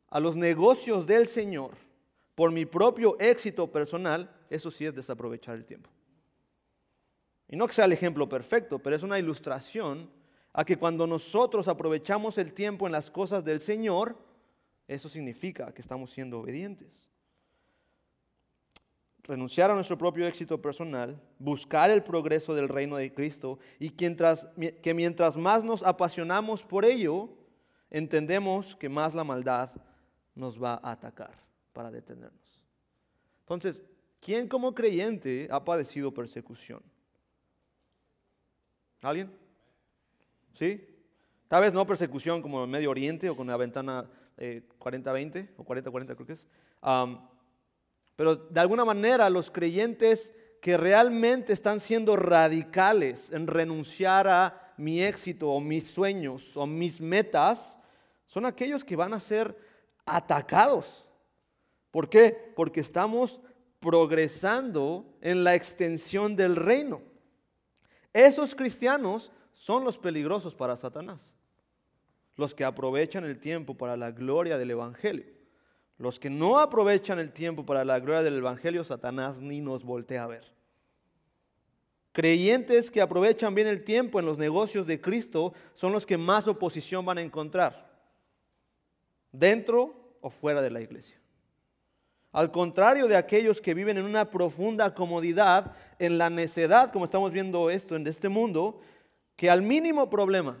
a 0.09 0.19
los 0.19 0.35
negocios 0.35 1.05
del 1.05 1.27
Señor 1.27 1.71
por 2.35 2.51
mi 2.51 2.65
propio 2.65 3.19
éxito 3.19 3.71
personal, 3.71 4.29
eso 4.49 4.71
sí 4.71 4.85
es 4.85 4.95
desaprovechar 4.95 5.55
el 5.55 5.65
tiempo. 5.65 5.89
Y 7.49 7.55
no 7.55 7.67
que 7.67 7.73
sea 7.73 7.85
el 7.85 7.93
ejemplo 7.93 8.27
perfecto, 8.27 8.79
pero 8.79 8.95
es 8.95 9.03
una 9.03 9.19
ilustración 9.19 10.09
a 10.57 10.65
que 10.65 10.75
cuando 10.75 11.05
nosotros 11.05 11.67
aprovechamos 11.67 12.39
el 12.39 12.51
tiempo 12.51 12.87
en 12.87 12.91
las 12.91 13.11
cosas 13.11 13.45
del 13.45 13.61
Señor, 13.61 14.17
eso 14.87 15.07
significa 15.07 15.71
que 15.71 15.81
estamos 15.81 16.09
siendo 16.09 16.39
obedientes. 16.39 17.11
Renunciar 19.21 19.69
a 19.69 19.75
nuestro 19.75 19.99
propio 19.99 20.25
éxito 20.25 20.59
personal, 20.59 21.21
buscar 21.37 21.91
el 21.91 22.01
progreso 22.01 22.55
del 22.55 22.69
reino 22.69 22.97
de 22.97 23.13
Cristo 23.13 23.59
y 23.77 23.91
que 23.91 24.93
mientras 24.95 25.37
más 25.37 25.63
nos 25.63 25.83
apasionamos 25.83 26.63
por 26.63 26.85
ello, 26.85 27.29
entendemos 27.91 28.75
que 28.75 28.89
más 28.89 29.13
la 29.13 29.23
maldad 29.23 29.69
nos 30.33 30.61
va 30.61 30.79
a 30.81 30.93
atacar 30.93 31.37
para 31.71 31.91
detenernos. 31.91 32.65
Entonces, 33.41 33.83
¿quién 34.19 34.47
como 34.47 34.73
creyente 34.73 35.47
ha 35.51 35.63
padecido 35.63 36.11
persecución? 36.11 36.81
¿Alguien? 39.03 39.45
¿Sí? 40.57 40.83
Tal 41.47 41.61
vez 41.61 41.71
no 41.71 41.85
persecución 41.85 42.41
como 42.41 42.63
en 42.63 42.69
Medio 42.71 42.89
Oriente 42.89 43.29
o 43.29 43.35
con 43.35 43.45
la 43.45 43.57
ventana 43.57 44.09
40-20 44.37 45.35
eh, 45.35 45.49
o 45.55 45.63
40-40 45.63 46.15
creo 46.15 46.25
que 46.25 46.33
es. 46.33 46.47
pero 48.15 48.35
de 48.35 48.59
alguna 48.59 48.83
manera 48.83 49.29
los 49.29 49.51
creyentes 49.51 50.33
que 50.59 50.75
realmente 50.75 51.53
están 51.53 51.79
siendo 51.79 52.15
radicales 52.15 53.31
en 53.31 53.45
renunciar 53.45 54.27
a 54.27 54.73
mi 54.77 55.03
éxito 55.03 55.49
o 55.51 55.61
mis 55.61 55.85
sueños 55.85 56.57
o 56.57 56.65
mis 56.65 56.99
metas, 56.99 57.77
son 58.25 58.47
aquellos 58.47 58.83
que 58.83 58.95
van 58.95 59.13
a 59.13 59.19
ser 59.19 59.55
atacados. 60.07 61.07
¿Por 61.91 62.09
qué? 62.09 62.51
Porque 62.55 62.79
estamos 62.79 63.39
progresando 63.79 65.05
en 65.21 65.43
la 65.43 65.53
extensión 65.53 66.35
del 66.35 66.55
reino. 66.55 67.01
Esos 68.11 68.55
cristianos 68.55 69.31
son 69.57 69.83
los 69.83 69.97
peligrosos 69.97 70.53
para 70.53 70.77
Satanás. 70.77 71.33
Los 72.35 72.53
que 72.53 72.63
aprovechan 72.63 73.25
el 73.25 73.39
tiempo 73.39 73.73
para 73.73 73.97
la 73.97 74.11
gloria 74.11 74.57
del 74.59 74.69
Evangelio. 74.69 75.25
Los 75.97 76.19
que 76.19 76.29
no 76.29 76.59
aprovechan 76.59 77.17
el 77.17 77.31
tiempo 77.33 77.65
para 77.65 77.83
la 77.83 77.99
gloria 77.99 78.21
del 78.21 78.37
Evangelio, 78.37 78.83
Satanás 78.83 79.39
ni 79.41 79.59
nos 79.59 79.83
voltea 79.83 80.23
a 80.23 80.27
ver. 80.27 80.53
Creyentes 82.11 82.91
que 82.91 83.01
aprovechan 83.01 83.55
bien 83.55 83.67
el 83.67 83.83
tiempo 83.83 84.19
en 84.19 84.27
los 84.27 84.37
negocios 84.37 84.85
de 84.85 85.01
Cristo 85.01 85.53
son 85.73 85.91
los 85.91 86.05
que 86.05 86.17
más 86.17 86.47
oposición 86.47 87.03
van 87.03 87.17
a 87.17 87.21
encontrar, 87.21 87.91
dentro 89.31 90.15
o 90.21 90.29
fuera 90.29 90.61
de 90.61 90.69
la 90.69 90.81
iglesia. 90.81 91.19
Al 92.31 92.51
contrario 92.51 93.07
de 93.07 93.15
aquellos 93.15 93.61
que 93.61 93.73
viven 93.73 93.97
en 93.97 94.05
una 94.05 94.29
profunda 94.29 94.93
comodidad, 94.93 95.75
en 95.97 96.19
la 96.19 96.29
necedad, 96.29 96.91
como 96.91 97.05
estamos 97.05 97.31
viendo 97.31 97.71
esto 97.71 97.95
en 97.95 98.05
este 98.05 98.29
mundo, 98.29 98.81
que 99.37 99.49
al 99.49 99.61
mínimo 99.61 100.09
problema, 100.09 100.57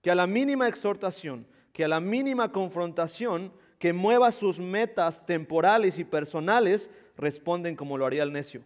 que 0.00 0.10
a 0.10 0.14
la 0.14 0.26
mínima 0.26 0.68
exhortación, 0.68 1.46
que 1.72 1.84
a 1.84 1.88
la 1.88 2.00
mínima 2.00 2.52
confrontación, 2.52 3.52
que 3.78 3.92
mueva 3.92 4.30
sus 4.30 4.58
metas 4.58 5.26
temporales 5.26 5.98
y 5.98 6.04
personales, 6.04 6.88
responden 7.16 7.76
como 7.76 7.98
lo 7.98 8.06
haría 8.06 8.22
el 8.22 8.32
necio, 8.32 8.62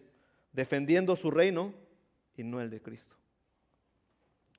defendiendo 0.53 1.15
su 1.15 1.31
reino 1.31 1.73
y 2.35 2.43
no 2.43 2.61
el 2.61 2.69
de 2.69 2.81
Cristo. 2.81 3.15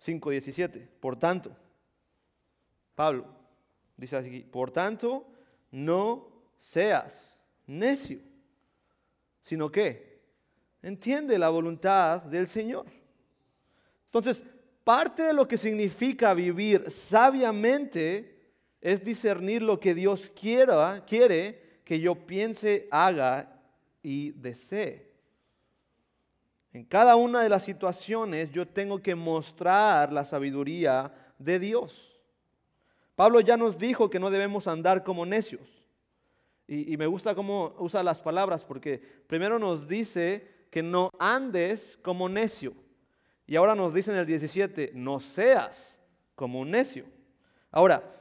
5.17. 0.04 0.88
Por 1.00 1.16
tanto, 1.16 1.56
Pablo 2.94 3.26
dice 3.96 4.16
así, 4.16 4.40
por 4.40 4.72
tanto, 4.72 5.26
no 5.70 6.28
seas 6.56 7.38
necio, 7.66 8.18
sino 9.42 9.70
que 9.70 10.20
entiende 10.82 11.38
la 11.38 11.50
voluntad 11.50 12.22
del 12.22 12.48
Señor. 12.48 12.86
Entonces, 14.06 14.42
parte 14.88 15.22
de 15.24 15.34
lo 15.34 15.46
que 15.46 15.58
significa 15.58 16.32
vivir 16.32 16.90
sabiamente 16.90 18.54
es 18.80 19.04
discernir 19.04 19.60
lo 19.60 19.78
que 19.78 19.94
Dios 19.94 20.32
quiera, 20.34 21.04
quiere 21.06 21.82
que 21.84 22.00
yo 22.00 22.14
piense, 22.14 22.88
haga 22.90 23.60
y 24.02 24.30
desee. 24.30 25.12
En 26.72 26.86
cada 26.86 27.16
una 27.16 27.42
de 27.42 27.50
las 27.50 27.64
situaciones 27.64 28.50
yo 28.50 28.66
tengo 28.66 29.02
que 29.02 29.14
mostrar 29.14 30.10
la 30.10 30.24
sabiduría 30.24 31.12
de 31.38 31.58
Dios. 31.58 32.18
Pablo 33.14 33.40
ya 33.40 33.58
nos 33.58 33.76
dijo 33.76 34.08
que 34.08 34.18
no 34.18 34.30
debemos 34.30 34.66
andar 34.66 35.04
como 35.04 35.26
necios. 35.26 35.84
Y, 36.66 36.94
y, 36.94 36.96
me 36.96 37.06
gusta 37.06 37.34
cómo 37.34 37.74
usa 37.78 38.02
las 38.02 38.22
palabras 38.22 38.64
porque 38.64 39.02
primero 39.26 39.58
nos 39.58 39.86
dice 39.86 40.48
que 40.70 40.82
no 40.82 41.10
andes 41.18 41.98
como 42.00 42.26
necio. 42.30 42.87
Y 43.48 43.56
ahora 43.56 43.74
nos 43.74 43.92
dice 43.92 44.12
en 44.12 44.18
el 44.18 44.26
17, 44.26 44.92
no 44.94 45.18
seas 45.18 45.98
como 46.36 46.60
un 46.60 46.70
necio. 46.70 47.04
Ahora, 47.72 48.18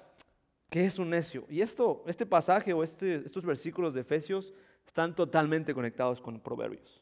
¿Qué 0.69 0.85
es 0.85 0.99
un 0.99 1.09
necio? 1.09 1.45
Y 1.49 1.61
esto, 1.61 2.03
este 2.07 2.25
pasaje 2.25 2.73
o 2.73 2.83
este, 2.83 3.15
estos 3.25 3.45
versículos 3.45 3.93
de 3.93 4.01
Efesios 4.01 4.53
están 4.85 5.15
totalmente 5.15 5.73
conectados 5.73 6.19
con 6.19 6.39
Proverbios. 6.39 7.01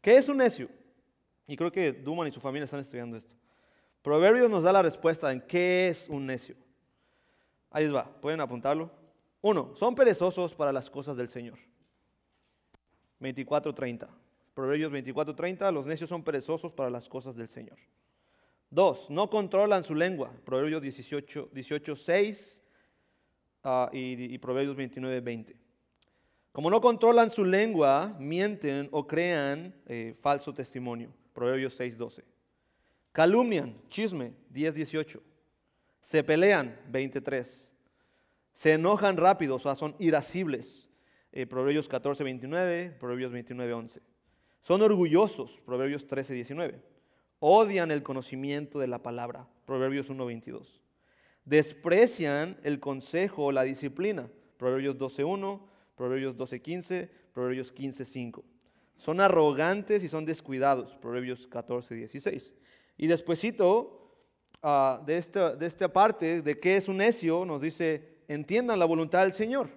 ¿Qué 0.00 0.16
es 0.16 0.28
un 0.28 0.38
necio? 0.38 0.68
Y 1.46 1.56
creo 1.56 1.70
que 1.70 1.92
Duman 1.92 2.26
y 2.28 2.32
su 2.32 2.40
familia 2.40 2.64
están 2.64 2.80
estudiando 2.80 3.16
esto. 3.16 3.34
Proverbios 4.02 4.50
nos 4.50 4.64
da 4.64 4.72
la 4.72 4.82
respuesta 4.82 5.30
en 5.30 5.40
qué 5.42 5.88
es 5.88 6.08
un 6.08 6.26
necio. 6.26 6.56
Ahí 7.70 7.86
va, 7.88 8.04
pueden 8.20 8.40
apuntarlo. 8.40 8.90
Uno, 9.42 9.74
son 9.76 9.94
perezosos 9.94 10.54
para 10.54 10.72
las 10.72 10.90
cosas 10.90 11.16
del 11.16 11.28
Señor. 11.28 11.58
24.30. 13.20 14.08
Proverbios 14.54 14.92
24.30, 14.92 15.72
los 15.72 15.86
necios 15.86 16.10
son 16.10 16.22
perezosos 16.22 16.72
para 16.72 16.90
las 16.90 17.08
cosas 17.08 17.36
del 17.36 17.48
Señor. 17.48 17.78
Dos, 18.68 19.10
no 19.10 19.30
controlan 19.30 19.82
su 19.82 19.94
lengua. 19.94 20.32
Proverbios 20.44 20.82
18, 20.82 21.50
18.6 21.52 22.60
Ah, 23.62 23.90
y, 23.92 24.38
Proverbios 24.38 24.76
29, 24.76 25.20
20. 25.20 25.56
Como 26.52 26.70
no 26.70 26.80
controlan 26.80 27.30
su 27.30 27.44
lengua, 27.44 28.16
mienten 28.18 28.88
o 28.90 29.06
crean 29.06 29.74
eh, 29.86 30.14
falso 30.18 30.52
testimonio. 30.52 31.12
Proverbios 31.32 31.74
6, 31.74 31.96
12. 31.96 32.24
Calumnian, 33.12 33.76
chisme, 33.88 34.32
10, 34.48 34.74
18. 34.74 35.22
Se 36.00 36.24
pelean, 36.24 36.78
23. 36.88 37.70
Se 38.54 38.72
enojan 38.72 39.16
rápido, 39.16 39.56
o 39.56 39.58
sea, 39.58 39.74
son 39.74 39.94
irascibles. 39.98 40.88
Eh, 41.32 41.46
Proverbios 41.46 41.86
14, 41.88 42.24
29, 42.24 42.96
Proverbios 42.98 43.30
29, 43.30 43.72
11. 43.74 44.00
Son 44.60 44.82
orgullosos, 44.82 45.60
Proverbios 45.64 46.06
13, 46.06 46.34
19. 46.34 46.80
Odian 47.38 47.90
el 47.90 48.02
conocimiento 48.02 48.78
de 48.78 48.86
la 48.86 49.02
palabra, 49.02 49.48
Proverbios 49.64 50.10
1, 50.10 50.26
22 50.26 50.80
desprecian 51.44 52.56
el 52.62 52.80
consejo 52.80 53.46
o 53.46 53.52
la 53.52 53.64
disciplina. 53.64 54.28
Proverbios 54.56 54.96
12.1, 54.96 55.60
Proverbios 55.96 56.36
12.15, 56.36 57.08
Proverbios 57.32 57.74
15.5. 57.74 58.42
Son 58.96 59.20
arrogantes 59.20 60.04
y 60.04 60.08
son 60.08 60.24
descuidados. 60.24 60.96
Proverbios 60.96 61.50
14.16. 61.50 62.52
Y 62.98 63.06
despuesito 63.06 64.14
uh, 64.62 65.04
de, 65.04 65.16
esta, 65.16 65.56
de 65.56 65.66
esta 65.66 65.92
parte 65.92 66.42
de 66.42 66.60
qué 66.60 66.76
es 66.76 66.86
un 66.86 66.98
necio, 66.98 67.44
nos 67.44 67.62
dice, 67.62 68.18
entiendan 68.28 68.78
la 68.78 68.84
voluntad 68.84 69.22
del 69.22 69.32
Señor. 69.32 69.70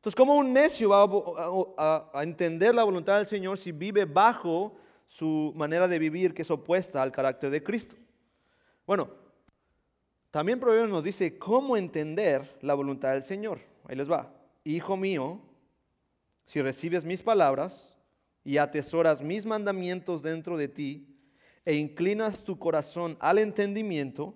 Entonces, 0.00 0.16
¿cómo 0.16 0.34
un 0.34 0.54
necio 0.54 0.88
va 0.88 1.04
a, 1.76 2.22
entender 2.22 2.74
la 2.74 2.84
voluntad 2.84 3.18
del 3.18 3.26
Señor 3.26 3.58
si 3.58 3.70
vive 3.70 4.06
bajo 4.06 4.74
su 5.06 5.52
manera 5.54 5.86
de 5.86 5.98
vivir 5.98 6.32
que 6.32 6.40
es 6.40 6.50
opuesta 6.50 7.02
al 7.02 7.12
carácter 7.12 7.50
de 7.50 7.62
Cristo? 7.62 7.96
Bueno, 8.86 9.10
también 10.30 10.58
Proverbios 10.58 10.88
nos 10.88 11.04
dice 11.04 11.38
cómo 11.38 11.76
entender 11.76 12.56
la 12.62 12.72
voluntad 12.72 13.12
del 13.12 13.22
Señor. 13.22 13.60
Ahí 13.84 13.94
les 13.94 14.10
va. 14.10 14.32
Hijo 14.64 14.96
mío, 14.96 15.38
si 16.46 16.62
recibes 16.62 17.04
mis 17.04 17.22
palabras 17.22 17.94
y 18.42 18.56
atesoras 18.56 19.20
mis 19.20 19.44
mandamientos 19.44 20.22
dentro 20.22 20.56
de 20.56 20.68
ti 20.68 21.14
e 21.66 21.74
inclinas 21.74 22.42
tu 22.42 22.58
corazón 22.58 23.18
al 23.20 23.36
entendimiento, 23.36 24.32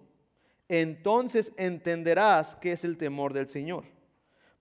entonces 0.69 1.55
entenderás 1.57 2.55
qué 2.55 2.73
es 2.73 2.85
el 2.85 2.99
temor 2.99 3.33
del 3.33 3.49
Señor. 3.49 3.94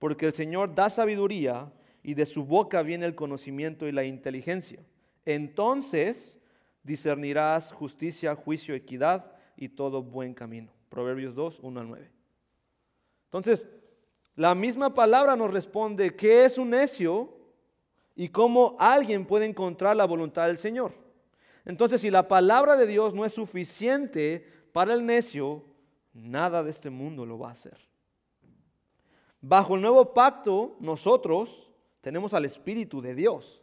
Porque 0.04 0.26
el 0.26 0.34
Señor 0.34 0.74
da 0.74 0.90
sabiduría 0.90 1.72
y 2.02 2.12
de 2.12 2.26
su 2.26 2.44
boca 2.44 2.82
viene 2.82 3.06
el 3.06 3.14
conocimiento 3.14 3.88
y 3.88 3.92
la 3.92 4.04
inteligencia. 4.04 4.84
Entonces 5.24 6.36
discernirás 6.82 7.72
justicia, 7.72 8.34
juicio, 8.34 8.74
equidad 8.74 9.32
y 9.56 9.70
todo 9.70 10.02
buen 10.02 10.34
camino. 10.34 10.70
Proverbios 10.90 11.34
2, 11.34 11.60
1 11.62 11.80
al 11.80 11.88
9. 11.88 12.10
Entonces, 13.28 13.66
la 14.36 14.54
misma 14.54 14.92
palabra 14.92 15.36
nos 15.36 15.50
responde 15.50 16.14
qué 16.14 16.44
es 16.44 16.58
un 16.58 16.68
necio 16.68 17.34
y 18.14 18.28
cómo 18.28 18.76
alguien 18.78 19.24
puede 19.24 19.46
encontrar 19.46 19.96
la 19.96 20.04
voluntad 20.04 20.48
del 20.48 20.58
Señor. 20.58 20.92
Entonces, 21.64 22.02
si 22.02 22.10
la 22.10 22.28
palabra 22.28 22.76
de 22.76 22.86
Dios 22.86 23.14
no 23.14 23.24
es 23.24 23.32
suficiente 23.32 24.46
para 24.70 24.92
el 24.92 25.06
necio, 25.06 25.64
nada 26.12 26.62
de 26.62 26.72
este 26.72 26.90
mundo 26.90 27.24
lo 27.24 27.38
va 27.38 27.48
a 27.48 27.52
hacer. 27.52 27.93
Bajo 29.46 29.74
el 29.74 29.82
nuevo 29.82 30.14
pacto, 30.14 30.74
nosotros 30.80 31.70
tenemos 32.00 32.32
al 32.32 32.46
Espíritu 32.46 33.02
de 33.02 33.14
Dios, 33.14 33.62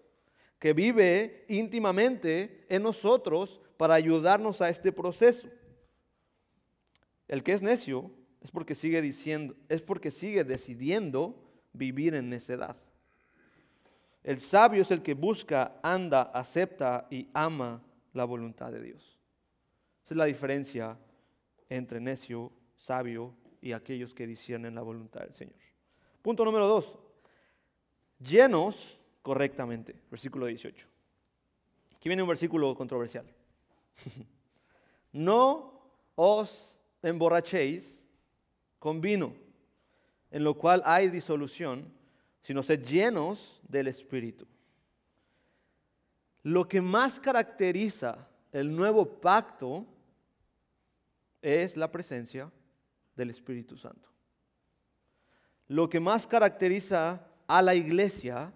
que 0.60 0.74
vive 0.74 1.44
íntimamente 1.48 2.68
en 2.70 2.84
nosotros 2.84 3.60
para 3.78 3.96
ayudarnos 3.96 4.62
a 4.62 4.70
este 4.70 4.92
proceso. 4.92 5.50
El 7.28 7.42
que 7.42 7.54
es 7.54 7.64
necio 7.64 8.12
es 8.42 8.52
porque 8.52 8.76
sigue 8.76 9.02
diciendo, 9.02 9.56
es 9.70 9.82
porque 9.82 10.12
sigue 10.12 10.44
decidiendo 10.44 11.36
vivir 11.74 12.14
en 12.14 12.30
necedad. 12.30 12.78
El 14.24 14.40
sabio 14.40 14.84
es 14.84 14.92
el 14.92 15.02
que 15.02 15.16
busca, 15.16 15.80
anda, 15.82 16.22
acepta 16.22 17.08
y 17.10 17.28
ama 17.34 17.82
la 18.14 18.26
voluntad 18.26 18.72
de 18.72 18.84
Dios. 18.84 19.20
Esa 20.06 20.14
es 20.14 20.18
la 20.18 20.26
diferencia 20.26 20.96
entre 21.70 22.00
necio, 22.00 22.52
sabio 22.76 23.34
y 23.62 23.72
aquellos 23.72 24.14
que 24.14 24.28
disciernen 24.28 24.76
la 24.76 24.84
voluntad 24.84 25.22
del 25.22 25.34
Señor. 25.34 25.71
Punto 26.22 26.46
número 26.46 26.68
dos. 26.68 26.98
Llenos 28.20 28.98
correctamente. 29.22 30.00
Versículo 30.10 30.46
18. 30.46 30.88
Aquí 31.96 32.10
viene 32.10 32.22
un 32.22 32.30
versículo 32.30 32.76
controversial. 32.76 33.26
no 35.12 35.82
os 36.16 36.78
emborrachéis 37.02 38.04
con 38.80 39.02
vino, 39.02 39.34
en 40.32 40.44
lo 40.44 40.56
cual 40.56 40.82
hay 40.86 41.10
disolución, 41.10 41.92
sino 42.42 42.64
sed 42.64 42.84
llenos 42.84 43.62
del 43.68 43.88
Espíritu. 43.88 44.48
Lo 46.44 46.68
que 46.68 46.82
más 46.82 47.20
caracteriza 47.20 48.28
el 48.52 48.76
nuevo 48.76 49.06
pacto 49.06 49.86
es 51.42 51.78
la 51.78 51.92
presencia 51.92 52.52
del 53.16 53.30
Espíritu 53.30 53.78
Santo. 53.78 54.11
Lo 55.72 55.90
que 55.90 56.02
más 56.02 56.28
caracteriza 56.28 57.26
a 57.48 57.62
la 57.62 57.74
iglesia 57.76 58.52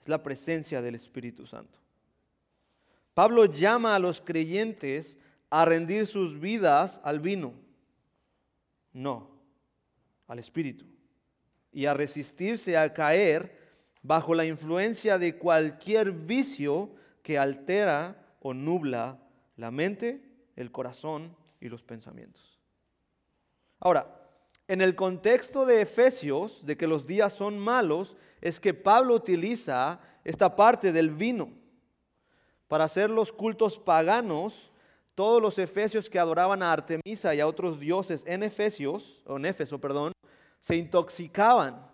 es 0.00 0.08
la 0.08 0.20
presencia 0.20 0.82
del 0.82 0.96
Espíritu 0.96 1.46
Santo. 1.46 1.78
Pablo 3.14 3.44
llama 3.44 3.94
a 3.94 4.00
los 4.00 4.20
creyentes 4.20 5.16
a 5.50 5.64
rendir 5.64 6.08
sus 6.08 6.40
vidas 6.40 7.00
al 7.04 7.20
vino 7.20 7.54
no, 8.92 9.30
al 10.26 10.40
espíritu. 10.40 10.84
Y 11.70 11.86
a 11.86 11.94
resistirse 11.94 12.76
a 12.76 12.92
caer 12.92 13.56
bajo 14.02 14.34
la 14.34 14.44
influencia 14.44 15.16
de 15.16 15.36
cualquier 15.38 16.10
vicio 16.10 16.90
que 17.22 17.38
altera 17.38 18.20
o 18.40 18.52
nubla 18.52 19.20
la 19.54 19.70
mente, 19.70 20.20
el 20.56 20.72
corazón 20.72 21.36
y 21.60 21.68
los 21.68 21.84
pensamientos. 21.84 22.58
Ahora, 23.78 24.17
en 24.68 24.80
el 24.80 24.94
contexto 24.94 25.66
de 25.66 25.80
Efesios, 25.80 26.64
de 26.64 26.76
que 26.76 26.86
los 26.86 27.06
días 27.06 27.32
son 27.32 27.58
malos, 27.58 28.16
es 28.40 28.60
que 28.60 28.74
Pablo 28.74 29.14
utiliza 29.14 29.98
esta 30.24 30.54
parte 30.54 30.92
del 30.92 31.10
vino 31.10 31.50
para 32.68 32.84
hacer 32.84 33.10
los 33.10 33.32
cultos 33.32 33.78
paganos 33.78 34.70
todos 35.14 35.42
los 35.42 35.58
efesios 35.58 36.08
que 36.08 36.20
adoraban 36.20 36.62
a 36.62 36.70
Artemisa 36.70 37.34
y 37.34 37.40
a 37.40 37.46
otros 37.48 37.80
dioses 37.80 38.22
en 38.24 38.44
Efesios, 38.44 39.20
o 39.26 39.36
en 39.36 39.46
Éfeso, 39.46 39.80
perdón, 39.80 40.12
se 40.60 40.76
intoxicaban 40.76 41.88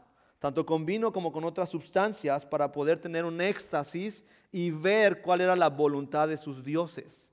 tanto 0.45 0.67
con 0.67 0.85
vino 0.85 1.11
como 1.11 1.33
con 1.33 1.43
otras 1.45 1.71
sustancias, 1.71 2.45
para 2.45 2.71
poder 2.71 3.01
tener 3.01 3.25
un 3.25 3.41
éxtasis 3.41 4.23
y 4.53 4.71
ver 4.71 5.23
cuál 5.23 5.41
era 5.41 5.57
la 5.57 5.71
voluntad 5.71 6.29
de 6.29 6.37
sus 6.37 6.63
dioses. 6.63 7.27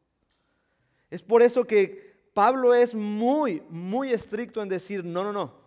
Es 1.09 1.21
por 1.21 1.41
eso 1.41 1.65
que 1.65 2.10
Pablo 2.33 2.73
es 2.73 2.95
muy, 2.95 3.61
muy 3.69 4.11
estricto 4.11 4.61
en 4.61 4.69
decir, 4.69 5.03
no, 5.03 5.23
no, 5.23 5.33
no. 5.33 5.61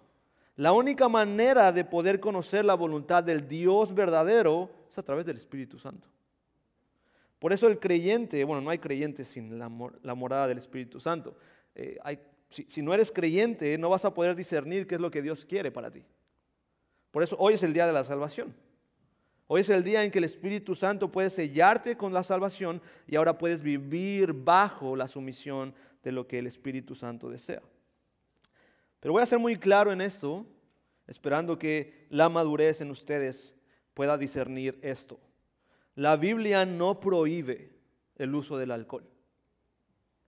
La 0.57 0.73
única 0.73 1.09
manera 1.09 1.73
de 1.73 1.85
poder 1.85 2.21
conocer 2.21 2.65
la 2.65 2.75
voluntad 2.75 3.23
del 3.23 3.49
Dios 3.49 3.95
verdadero 3.95 4.71
es 4.89 4.97
a 4.97 5.03
través 5.03 5.27
del 5.27 5.37
Espíritu 5.37 5.79
Santo. 5.79 6.09
Por 7.39 7.53
eso 7.53 7.67
el 7.67 7.79
creyente, 7.79 8.43
bueno, 8.45 8.63
no 8.63 8.71
hay 8.71 8.79
creyente 8.79 9.25
sin 9.25 9.59
la, 9.59 9.69
morada 9.69 10.47
del 10.47 10.59
Espíritu 10.59 11.01
Santo. 11.01 11.37
Eh, 11.75 11.99
si, 12.49 12.65
si 12.69 12.83
no 12.83 12.95
eres 12.95 13.11
creyente, 13.11 13.77
no 13.77 13.91
vas 13.91 14.05
a 14.05 14.15
poder 14.15 14.37
discernir 14.37 14.87
qué 14.87 14.95
es 14.95 15.01
lo 15.01 15.11
que 15.11 15.21
Dios 15.21 15.45
quiere 15.45 15.71
para 15.73 15.91
ti. 15.91 16.05
Por 17.11 17.23
eso 17.23 17.37
hoy 17.39 17.55
es 17.55 17.63
el 17.63 17.73
día 17.73 17.87
de 17.87 17.93
la 17.93 18.05
salvación. 18.05 18.55
Hoy 19.47 19.61
es 19.61 19.69
el 19.69 19.85
día 19.85 20.03
en 20.03 20.11
que 20.11 20.19
el 20.19 20.25
Espíritu 20.25 20.75
Santo 20.75 21.13
puede 21.13 21.29
sellarte 21.29 21.97
con 21.97 22.15
la 22.15 22.23
salvación 22.23 22.81
y 23.07 23.17
ahora 23.17 23.37
puedes 23.37 23.61
vivir 23.61 24.33
bajo 24.33 24.97
la 24.97 25.07
sumisión 25.07 25.75
de 26.05 26.13
lo 26.13 26.29
que 26.29 26.39
el 26.39 26.47
Espíritu 26.47 26.95
Santo 26.95 27.31
desea. 27.31 27.63
Pero 29.01 29.13
voy 29.13 29.23
a 29.23 29.27
ser 29.27 29.39
muy 29.39 29.57
claro 29.57 29.91
en 29.91 30.01
esto, 30.01 30.47
esperando 31.07 31.59
que 31.59 32.07
la 32.11 32.29
madurez 32.29 32.81
en 32.81 32.91
ustedes 32.91 33.55
pueda 33.95 34.17
discernir 34.17 34.79
esto. 34.83 35.19
La 35.95 36.17
Biblia 36.17 36.65
no 36.67 37.01
prohíbe 37.01 37.71
el 38.17 38.35
uso 38.35 38.59
del 38.59 38.71
alcohol. 38.71 39.09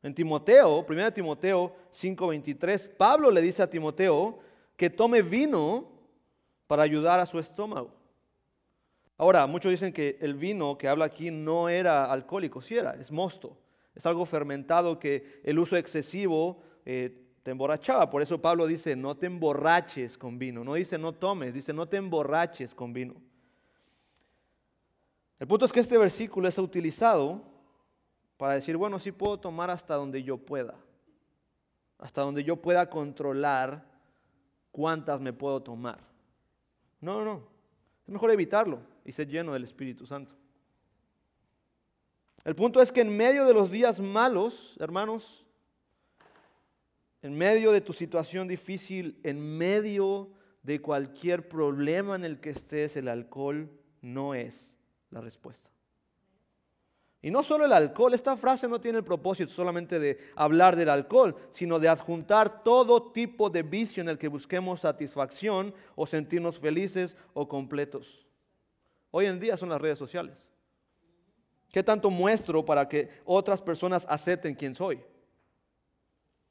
En 0.02 0.14
Timoteo, 0.14 0.84
1 0.84 1.12
Timoteo 1.12 1.74
5:23, 1.90 2.88
Pablo 2.96 3.30
le 3.30 3.40
dice 3.40 3.62
a 3.62 3.70
Timoteo 3.70 4.38
que 4.76 4.90
tome 4.90 5.22
vino 5.22 5.90
para 6.66 6.82
ayudar 6.82 7.20
a 7.20 7.26
su 7.26 7.38
estómago. 7.38 7.94
Ahora, 9.18 9.46
muchos 9.46 9.70
dicen 9.70 9.92
que 9.92 10.18
el 10.20 10.34
vino 10.34 10.76
que 10.76 10.88
habla 10.88 11.06
aquí 11.06 11.30
no 11.30 11.68
era 11.68 12.10
alcohólico, 12.10 12.60
sí 12.60 12.76
era, 12.76 12.94
es 12.94 13.10
mosto. 13.10 13.56
Es 13.96 14.04
algo 14.04 14.26
fermentado 14.26 14.98
que 14.98 15.40
el 15.42 15.58
uso 15.58 15.76
excesivo 15.76 16.62
eh, 16.84 17.24
te 17.42 17.50
emborrachaba. 17.50 18.10
Por 18.10 18.20
eso 18.20 18.40
Pablo 18.40 18.66
dice, 18.66 18.94
no 18.94 19.16
te 19.16 19.26
emborraches 19.26 20.18
con 20.18 20.38
vino. 20.38 20.62
No 20.62 20.74
dice 20.74 20.98
no 20.98 21.14
tomes, 21.14 21.54
dice 21.54 21.72
no 21.72 21.88
te 21.88 21.96
emborraches 21.96 22.74
con 22.74 22.92
vino. 22.92 23.14
El 25.38 25.46
punto 25.46 25.64
es 25.64 25.72
que 25.72 25.80
este 25.80 25.96
versículo 25.96 26.46
es 26.46 26.58
utilizado 26.58 27.42
para 28.36 28.54
decir, 28.54 28.76
bueno, 28.76 28.98
sí 28.98 29.12
puedo 29.12 29.40
tomar 29.40 29.70
hasta 29.70 29.94
donde 29.94 30.22
yo 30.22 30.36
pueda. 30.36 30.74
Hasta 31.98 32.20
donde 32.20 32.44
yo 32.44 32.56
pueda 32.56 32.90
controlar 32.90 33.82
cuántas 34.70 35.22
me 35.22 35.32
puedo 35.32 35.62
tomar. 35.62 36.00
No, 37.00 37.18
no, 37.18 37.24
no. 37.24 37.42
Es 38.06 38.12
mejor 38.12 38.30
evitarlo 38.30 38.80
y 39.06 39.12
ser 39.12 39.26
lleno 39.26 39.54
del 39.54 39.64
Espíritu 39.64 40.04
Santo. 40.04 40.34
El 42.46 42.54
punto 42.54 42.80
es 42.80 42.92
que 42.92 43.00
en 43.00 43.16
medio 43.16 43.44
de 43.44 43.52
los 43.52 43.72
días 43.72 43.98
malos, 43.98 44.76
hermanos, 44.78 45.44
en 47.20 47.36
medio 47.36 47.72
de 47.72 47.80
tu 47.80 47.92
situación 47.92 48.46
difícil, 48.46 49.18
en 49.24 49.58
medio 49.58 50.30
de 50.62 50.80
cualquier 50.80 51.48
problema 51.48 52.14
en 52.14 52.24
el 52.24 52.38
que 52.38 52.50
estés, 52.50 52.96
el 52.96 53.08
alcohol 53.08 53.68
no 54.00 54.32
es 54.32 54.76
la 55.10 55.20
respuesta. 55.20 55.72
Y 57.20 57.32
no 57.32 57.42
solo 57.42 57.64
el 57.64 57.72
alcohol, 57.72 58.14
esta 58.14 58.36
frase 58.36 58.68
no 58.68 58.80
tiene 58.80 58.98
el 58.98 59.04
propósito 59.04 59.50
solamente 59.50 59.98
de 59.98 60.16
hablar 60.36 60.76
del 60.76 60.90
alcohol, 60.90 61.34
sino 61.50 61.80
de 61.80 61.88
adjuntar 61.88 62.62
todo 62.62 63.10
tipo 63.10 63.50
de 63.50 63.64
vicio 63.64 64.00
en 64.02 64.08
el 64.08 64.18
que 64.18 64.28
busquemos 64.28 64.82
satisfacción 64.82 65.74
o 65.96 66.06
sentirnos 66.06 66.60
felices 66.60 67.16
o 67.34 67.48
completos. 67.48 68.24
Hoy 69.10 69.26
en 69.26 69.40
día 69.40 69.56
son 69.56 69.70
las 69.70 69.80
redes 69.80 69.98
sociales. 69.98 70.48
¿Qué 71.76 71.82
tanto 71.82 72.08
muestro 72.08 72.64
para 72.64 72.88
que 72.88 73.10
otras 73.26 73.60
personas 73.60 74.06
acepten 74.08 74.54
quién 74.54 74.74
soy? 74.74 74.98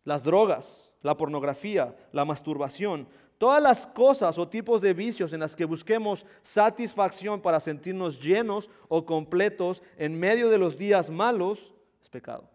Las 0.03 0.23
drogas, 0.23 0.91
la 1.01 1.17
pornografía, 1.17 1.95
la 2.11 2.25
masturbación, 2.25 3.07
todas 3.39 3.59
las 3.59 3.87
cosas 3.87 4.37
o 4.37 4.47
tipos 4.47 4.83
de 4.83 4.93
vicios 4.93 5.33
en 5.33 5.39
las 5.39 5.55
que 5.55 5.65
busquemos 5.65 6.27
satisfacción 6.43 7.41
para 7.41 7.59
sentirnos 7.59 8.21
llenos 8.21 8.69
o 8.87 9.03
completos 9.03 9.81
en 9.97 10.13
medio 10.19 10.47
de 10.47 10.59
los 10.59 10.77
días 10.77 11.09
malos, 11.09 11.73
es 12.03 12.09
pecado. 12.11 12.47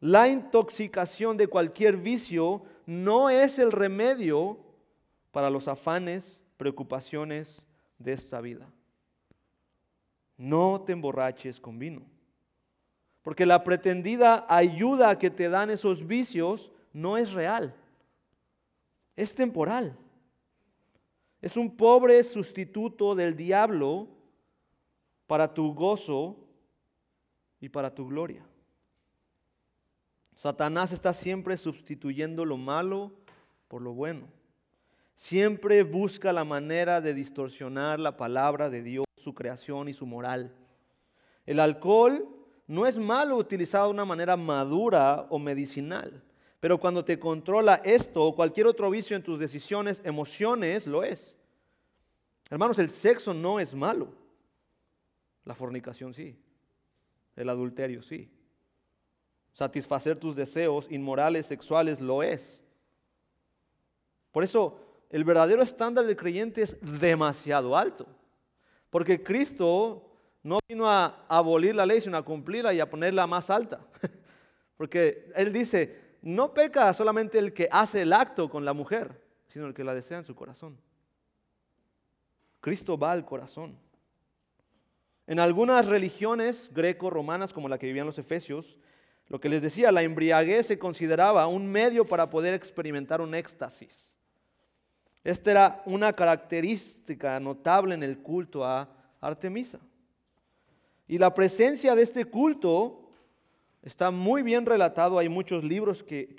La 0.00 0.28
intoxicación 0.28 1.38
de 1.38 1.46
cualquier 1.46 1.96
vicio 1.96 2.64
no 2.84 3.30
es 3.30 3.58
el 3.58 3.72
remedio 3.72 4.58
para 5.30 5.48
los 5.48 5.68
afanes, 5.68 6.42
preocupaciones 6.58 7.64
de 7.98 8.12
esta 8.12 8.42
vida. 8.42 8.68
No 10.38 10.80
te 10.86 10.92
emborraches 10.92 11.60
con 11.60 11.78
vino. 11.78 12.00
Porque 13.22 13.44
la 13.44 13.62
pretendida 13.62 14.46
ayuda 14.48 15.18
que 15.18 15.28
te 15.28 15.50
dan 15.50 15.68
esos 15.68 16.06
vicios 16.06 16.72
no 16.94 17.18
es 17.18 17.32
real. 17.32 17.74
Es 19.16 19.34
temporal. 19.34 19.98
Es 21.42 21.56
un 21.56 21.76
pobre 21.76 22.22
sustituto 22.24 23.14
del 23.14 23.36
diablo 23.36 24.08
para 25.26 25.52
tu 25.52 25.74
gozo 25.74 26.36
y 27.60 27.68
para 27.68 27.94
tu 27.94 28.08
gloria. 28.08 28.44
Satanás 30.34 30.92
está 30.92 31.12
siempre 31.12 31.56
sustituyendo 31.56 32.44
lo 32.44 32.56
malo 32.56 33.12
por 33.66 33.82
lo 33.82 33.92
bueno. 33.92 34.28
Siempre 35.14 35.82
busca 35.82 36.32
la 36.32 36.44
manera 36.44 37.00
de 37.00 37.12
distorsionar 37.12 37.98
la 37.98 38.16
palabra 38.16 38.70
de 38.70 38.82
Dios, 38.82 39.04
su 39.18 39.34
creación 39.34 39.88
y 39.88 39.92
su 39.92 40.06
moral. 40.06 40.54
El 41.46 41.60
alcohol 41.60 42.28
no 42.66 42.86
es 42.86 42.98
malo 42.98 43.36
utilizado 43.36 43.86
de 43.86 43.92
una 43.92 44.04
manera 44.04 44.36
madura 44.36 45.26
o 45.30 45.38
medicinal, 45.38 46.22
pero 46.60 46.78
cuando 46.78 47.04
te 47.04 47.18
controla 47.18 47.80
esto 47.84 48.24
o 48.24 48.34
cualquier 48.34 48.66
otro 48.66 48.90
vicio 48.90 49.16
en 49.16 49.22
tus 49.22 49.38
decisiones, 49.38 50.02
emociones, 50.04 50.86
lo 50.86 51.02
es. 51.02 51.36
Hermanos, 52.50 52.78
el 52.78 52.88
sexo 52.88 53.32
no 53.32 53.60
es 53.60 53.74
malo. 53.74 54.12
La 55.44 55.54
fornicación 55.54 56.12
sí. 56.12 56.36
El 57.36 57.48
adulterio 57.48 58.02
sí. 58.02 58.30
Satisfacer 59.52 60.18
tus 60.18 60.36
deseos 60.36 60.86
inmorales 60.90 61.46
sexuales 61.46 62.00
lo 62.00 62.22
es. 62.22 62.62
Por 64.30 64.44
eso 64.44 64.80
el 65.10 65.24
verdadero 65.24 65.62
estándar 65.62 66.04
del 66.04 66.16
creyente 66.16 66.62
es 66.62 66.76
demasiado 67.00 67.76
alto. 67.76 68.06
Porque 68.90 69.22
Cristo 69.22 70.08
no 70.42 70.58
vino 70.68 70.88
a 70.88 71.24
abolir 71.28 71.74
la 71.74 71.86
ley, 71.86 72.00
sino 72.00 72.16
a 72.16 72.24
cumplirla 72.24 72.72
y 72.72 72.80
a 72.80 72.88
ponerla 72.88 73.26
más 73.26 73.50
alta. 73.50 73.80
Porque 74.76 75.30
Él 75.34 75.52
dice, 75.52 76.16
no 76.22 76.54
peca 76.54 76.92
solamente 76.94 77.38
el 77.38 77.52
que 77.52 77.68
hace 77.70 78.02
el 78.02 78.12
acto 78.12 78.48
con 78.48 78.64
la 78.64 78.72
mujer, 78.72 79.20
sino 79.48 79.66
el 79.66 79.74
que 79.74 79.84
la 79.84 79.94
desea 79.94 80.18
en 80.18 80.24
su 80.24 80.34
corazón. 80.34 80.78
Cristo 82.60 82.98
va 82.98 83.12
al 83.12 83.24
corazón. 83.24 83.78
En 85.26 85.40
algunas 85.40 85.86
religiones 85.86 86.70
greco-romanas, 86.72 87.52
como 87.52 87.68
la 87.68 87.78
que 87.78 87.86
vivían 87.86 88.06
los 88.06 88.18
efesios, 88.18 88.78
lo 89.28 89.40
que 89.40 89.50
les 89.50 89.60
decía, 89.60 89.92
la 89.92 90.02
embriaguez 90.02 90.66
se 90.66 90.78
consideraba 90.78 91.46
un 91.46 91.66
medio 91.66 92.06
para 92.06 92.30
poder 92.30 92.54
experimentar 92.54 93.20
un 93.20 93.34
éxtasis. 93.34 94.17
Esta 95.24 95.50
era 95.50 95.82
una 95.86 96.12
característica 96.12 97.38
notable 97.40 97.94
en 97.94 98.02
el 98.02 98.18
culto 98.18 98.64
a 98.64 98.88
Artemisa. 99.20 99.80
Y 101.06 101.18
la 101.18 101.34
presencia 101.34 101.94
de 101.94 102.02
este 102.02 102.24
culto 102.24 103.10
está 103.82 104.10
muy 104.10 104.42
bien 104.42 104.66
relatado. 104.66 105.18
Hay 105.18 105.28
muchos 105.28 105.64
libros 105.64 106.02
que, 106.02 106.34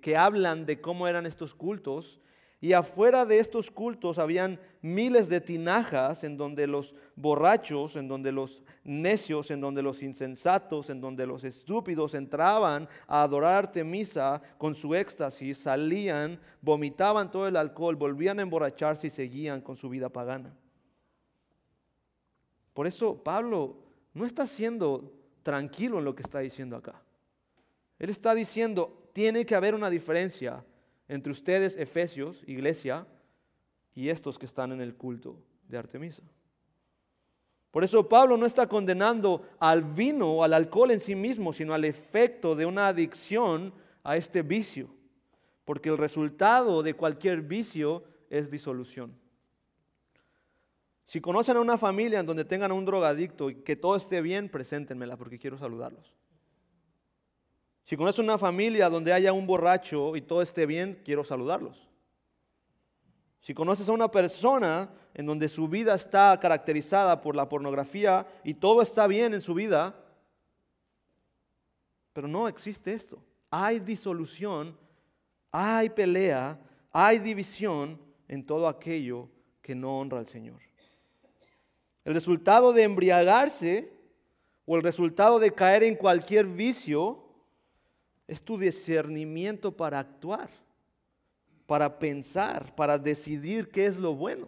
que 0.00 0.16
hablan 0.16 0.66
de 0.66 0.80
cómo 0.80 1.06
eran 1.06 1.26
estos 1.26 1.54
cultos. 1.54 2.20
Y 2.62 2.74
afuera 2.74 3.24
de 3.24 3.38
estos 3.38 3.70
cultos 3.70 4.18
habían 4.18 4.60
miles 4.82 5.30
de 5.30 5.40
tinajas 5.40 6.24
en 6.24 6.36
donde 6.36 6.66
los 6.66 6.94
borrachos, 7.16 7.96
en 7.96 8.06
donde 8.06 8.32
los 8.32 8.62
necios, 8.84 9.50
en 9.50 9.62
donde 9.62 9.82
los 9.82 10.02
insensatos, 10.02 10.90
en 10.90 11.00
donde 11.00 11.26
los 11.26 11.42
estúpidos 11.44 12.12
entraban 12.12 12.86
a 13.06 13.22
adorar 13.22 13.54
a 13.54 13.58
Artemisa 13.58 14.42
con 14.58 14.74
su 14.74 14.94
éxtasis, 14.94 15.56
salían, 15.56 16.38
vomitaban 16.60 17.30
todo 17.30 17.48
el 17.48 17.56
alcohol, 17.56 17.96
volvían 17.96 18.38
a 18.38 18.42
emborracharse 18.42 19.06
y 19.06 19.10
seguían 19.10 19.62
con 19.62 19.78
su 19.78 19.88
vida 19.88 20.10
pagana. 20.10 20.54
Por 22.74 22.86
eso 22.86 23.22
Pablo 23.22 23.78
no 24.12 24.26
está 24.26 24.46
siendo 24.46 25.14
tranquilo 25.42 25.98
en 25.98 26.04
lo 26.04 26.14
que 26.14 26.22
está 26.22 26.40
diciendo 26.40 26.76
acá. 26.76 27.00
Él 27.98 28.10
está 28.10 28.34
diciendo, 28.34 29.08
tiene 29.14 29.46
que 29.46 29.54
haber 29.54 29.74
una 29.74 29.88
diferencia 29.88 30.62
entre 31.10 31.32
ustedes, 31.32 31.76
Efesios, 31.76 32.42
iglesia, 32.46 33.06
y 33.94 34.08
estos 34.08 34.38
que 34.38 34.46
están 34.46 34.70
en 34.70 34.80
el 34.80 34.94
culto 34.94 35.36
de 35.68 35.76
Artemisa. 35.76 36.22
Por 37.72 37.84
eso 37.84 38.08
Pablo 38.08 38.36
no 38.36 38.46
está 38.46 38.68
condenando 38.68 39.46
al 39.58 39.82
vino 39.82 40.32
o 40.32 40.44
al 40.44 40.54
alcohol 40.54 40.92
en 40.92 41.00
sí 41.00 41.14
mismo, 41.14 41.52
sino 41.52 41.74
al 41.74 41.84
efecto 41.84 42.54
de 42.54 42.66
una 42.66 42.88
adicción 42.88 43.72
a 44.02 44.16
este 44.16 44.42
vicio. 44.42 44.88
Porque 45.64 45.88
el 45.88 45.98
resultado 45.98 46.82
de 46.82 46.94
cualquier 46.94 47.42
vicio 47.42 48.04
es 48.28 48.50
disolución. 48.50 49.12
Si 51.06 51.20
conocen 51.20 51.56
a 51.56 51.60
una 51.60 51.76
familia 51.76 52.20
en 52.20 52.26
donde 52.26 52.44
tengan 52.44 52.70
a 52.70 52.74
un 52.74 52.84
drogadicto 52.84 53.50
y 53.50 53.56
que 53.56 53.74
todo 53.74 53.96
esté 53.96 54.20
bien, 54.20 54.48
preséntenmela 54.48 55.16
porque 55.16 55.40
quiero 55.40 55.58
saludarlos. 55.58 56.14
Si 57.84 57.96
conocen 57.96 58.24
una 58.24 58.38
familia 58.38 58.88
donde 58.88 59.12
haya 59.12 59.32
un 59.32 59.46
borracho 59.46 60.14
y 60.16 60.22
todo 60.22 60.42
esté 60.42 60.66
bien, 60.66 61.00
quiero 61.04 61.24
saludarlos. 61.24 61.88
Si 63.40 63.54
conoces 63.54 63.88
a 63.88 63.92
una 63.92 64.10
persona 64.10 64.90
en 65.14 65.26
donde 65.26 65.48
su 65.48 65.66
vida 65.66 65.94
está 65.94 66.38
caracterizada 66.38 67.20
por 67.20 67.34
la 67.34 67.48
pornografía 67.48 68.26
y 68.44 68.54
todo 68.54 68.82
está 68.82 69.06
bien 69.06 69.34
en 69.34 69.40
su 69.40 69.54
vida, 69.54 69.94
pero 72.12 72.28
no 72.28 72.48
existe 72.48 72.92
esto. 72.92 73.22
Hay 73.50 73.80
disolución, 73.80 74.76
hay 75.50 75.88
pelea, 75.88 76.58
hay 76.92 77.18
división 77.18 77.98
en 78.28 78.44
todo 78.44 78.68
aquello 78.68 79.28
que 79.62 79.74
no 79.74 79.98
honra 79.98 80.18
al 80.18 80.26
Señor. 80.26 80.60
El 82.04 82.14
resultado 82.14 82.72
de 82.72 82.82
embriagarse 82.82 83.92
o 84.66 84.76
el 84.76 84.82
resultado 84.82 85.38
de 85.38 85.52
caer 85.52 85.82
en 85.82 85.96
cualquier 85.96 86.46
vicio 86.46 87.24
es 88.30 88.42
tu 88.42 88.56
discernimiento 88.56 89.76
para 89.76 89.98
actuar, 89.98 90.48
para 91.66 91.98
pensar, 91.98 92.72
para 92.76 92.96
decidir 92.96 93.70
qué 93.70 93.86
es 93.86 93.96
lo 93.96 94.14
bueno. 94.14 94.46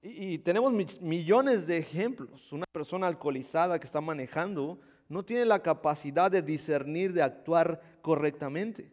Y, 0.00 0.38
tenemos 0.38 0.72
millones 1.02 1.66
de 1.66 1.76
ejemplos. 1.76 2.50
Una 2.50 2.64
persona 2.72 3.06
alcoholizada 3.06 3.78
que 3.78 3.84
está 3.84 4.00
manejando 4.00 4.78
no 5.10 5.22
tiene 5.22 5.44
la 5.44 5.60
capacidad 5.60 6.30
de 6.30 6.40
discernir, 6.40 7.12
de 7.12 7.20
actuar 7.20 7.82
correctamente. 8.00 8.90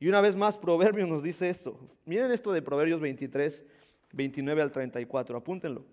Y 0.00 0.08
una 0.08 0.22
vez 0.22 0.34
más, 0.34 0.56
Proverbios 0.56 1.06
nos 1.06 1.22
dice 1.22 1.50
esto. 1.50 1.78
Miren 2.06 2.30
esto 2.30 2.50
de 2.50 2.62
Proverbios 2.62 2.98
23, 2.98 3.62
29 4.10 4.62
al 4.62 4.72
34, 4.72 5.36
apúntenlo. 5.36 5.84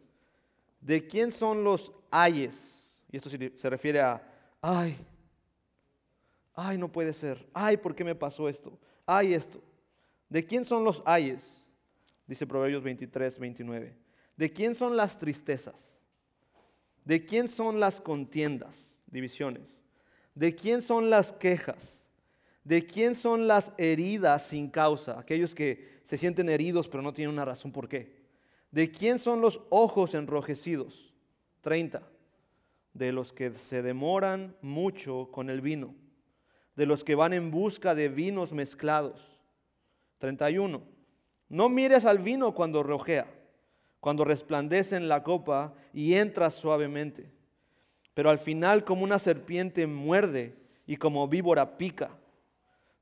¿De 0.80 1.06
quién 1.06 1.32
son 1.32 1.66
los 1.66 1.92
ayes? 2.10 2.98
Y 3.12 3.18
esto 3.18 3.30
se 3.30 3.70
refiere 3.70 4.00
a, 4.00 4.22
ay, 4.62 4.98
ay, 6.54 6.78
no 6.78 6.92
puede 6.92 7.14
ser, 7.14 7.48
ay, 7.54 7.78
¿por 7.78 7.96
qué 7.96 8.04
me 8.04 8.16
pasó 8.16 8.48
esto? 8.50 8.78
Ay, 9.06 9.34
esto. 9.34 9.62
¿De 10.30 10.46
quién 10.46 10.64
son 10.64 10.84
los 10.84 11.02
ayes? 11.06 11.62
Dice 12.26 12.48
Proverbios 12.48 12.84
23, 12.84 13.40
29. 13.40 13.96
¿De 14.38 14.52
quién 14.52 14.74
son 14.76 14.96
las 14.96 15.20
tristezas? 15.20 16.00
¿De 17.04 17.26
quién 17.26 17.48
son 17.48 17.80
las 17.80 18.00
contiendas, 18.00 19.02
divisiones? 19.08 19.84
¿De 20.34 20.56
quién 20.56 20.82
son 20.82 21.10
las 21.10 21.34
quejas? 21.34 22.08
¿De 22.64 22.86
quién 22.86 23.16
son 23.16 23.48
las 23.48 23.74
heridas 23.78 24.48
sin 24.48 24.70
causa? 24.70 25.20
Aquellos 25.20 25.56
que 25.56 26.00
se 26.04 26.18
sienten 26.18 26.48
heridos 26.48 26.88
pero 26.88 27.04
no 27.04 27.14
tienen 27.14 27.34
una 27.34 27.46
razón 27.46 27.72
por 27.72 27.90
qué. 27.90 28.22
¿De 28.70 28.90
quién 28.92 29.20
son 29.20 29.42
los 29.42 29.62
ojos 29.70 30.14
enrojecidos? 30.14 31.14
30. 31.62 32.08
De 32.94 33.12
los 33.12 33.34
que 33.34 33.54
se 33.54 33.82
demoran 33.82 34.56
mucho 34.62 35.30
con 35.32 35.50
el 35.50 35.62
vino, 35.62 35.96
de 36.76 36.86
los 36.86 37.04
que 37.04 37.16
van 37.16 37.34
en 37.34 37.52
busca 37.52 37.96
de 37.96 38.10
vinos 38.10 38.54
mezclados. 38.54 39.40
31. 40.20 40.82
No 41.50 41.70
mires 41.70 42.06
al 42.06 42.20
vino 42.20 42.54
cuando 42.54 42.84
rojea, 42.84 43.28
cuando 44.00 44.24
resplandece 44.24 44.96
en 44.96 45.10
la 45.10 45.24
copa 45.24 45.74
y 45.94 46.14
entra 46.14 46.50
suavemente, 46.50 47.30
pero 48.14 48.30
al 48.30 48.40
final 48.40 48.84
como 48.84 49.04
una 49.04 49.20
serpiente 49.20 49.86
muerde 49.88 50.56
y 50.86 50.98
como 50.98 51.28
víbora 51.28 51.78
pica. 51.78 52.12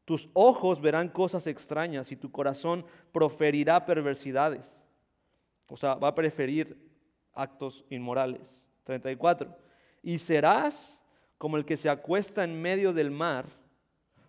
Tus 0.06 0.30
ojos 0.34 0.82
verán 0.82 1.10
cosas 1.10 1.46
extrañas 1.46 2.12
y 2.12 2.16
tu 2.16 2.32
corazón 2.32 2.84
proferirá 3.12 3.86
perversidades. 3.86 4.84
O 5.68 5.78
sea, 5.78 5.94
va 5.96 6.08
a 6.08 6.16
preferir 6.16 6.76
actos 7.34 7.86
inmorales. 7.90 8.68
34. 8.84 9.56
Y 10.02 10.18
serás 10.18 10.99
como 11.40 11.56
el 11.58 11.66
que 11.66 11.78
se 11.78 11.90
acuesta 11.90 12.44
en 12.44 12.62
medio 12.62 12.94
del 12.94 13.10
mar 13.10 13.46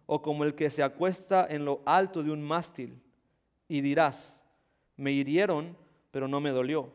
o 0.07 0.23
como 0.23 0.45
el 0.45 0.55
que 0.55 0.71
se 0.71 0.83
acuesta 0.83 1.47
en 1.51 1.65
lo 1.65 1.83
alto 1.85 2.23
de 2.23 2.31
un 2.31 2.41
mástil. 2.41 3.03
Y 3.69 3.81
dirás, 3.81 4.43
me 4.97 5.11
hirieron, 5.11 5.77
pero 6.13 6.29
no 6.29 6.41
me 6.41 6.51
dolió. 6.51 6.93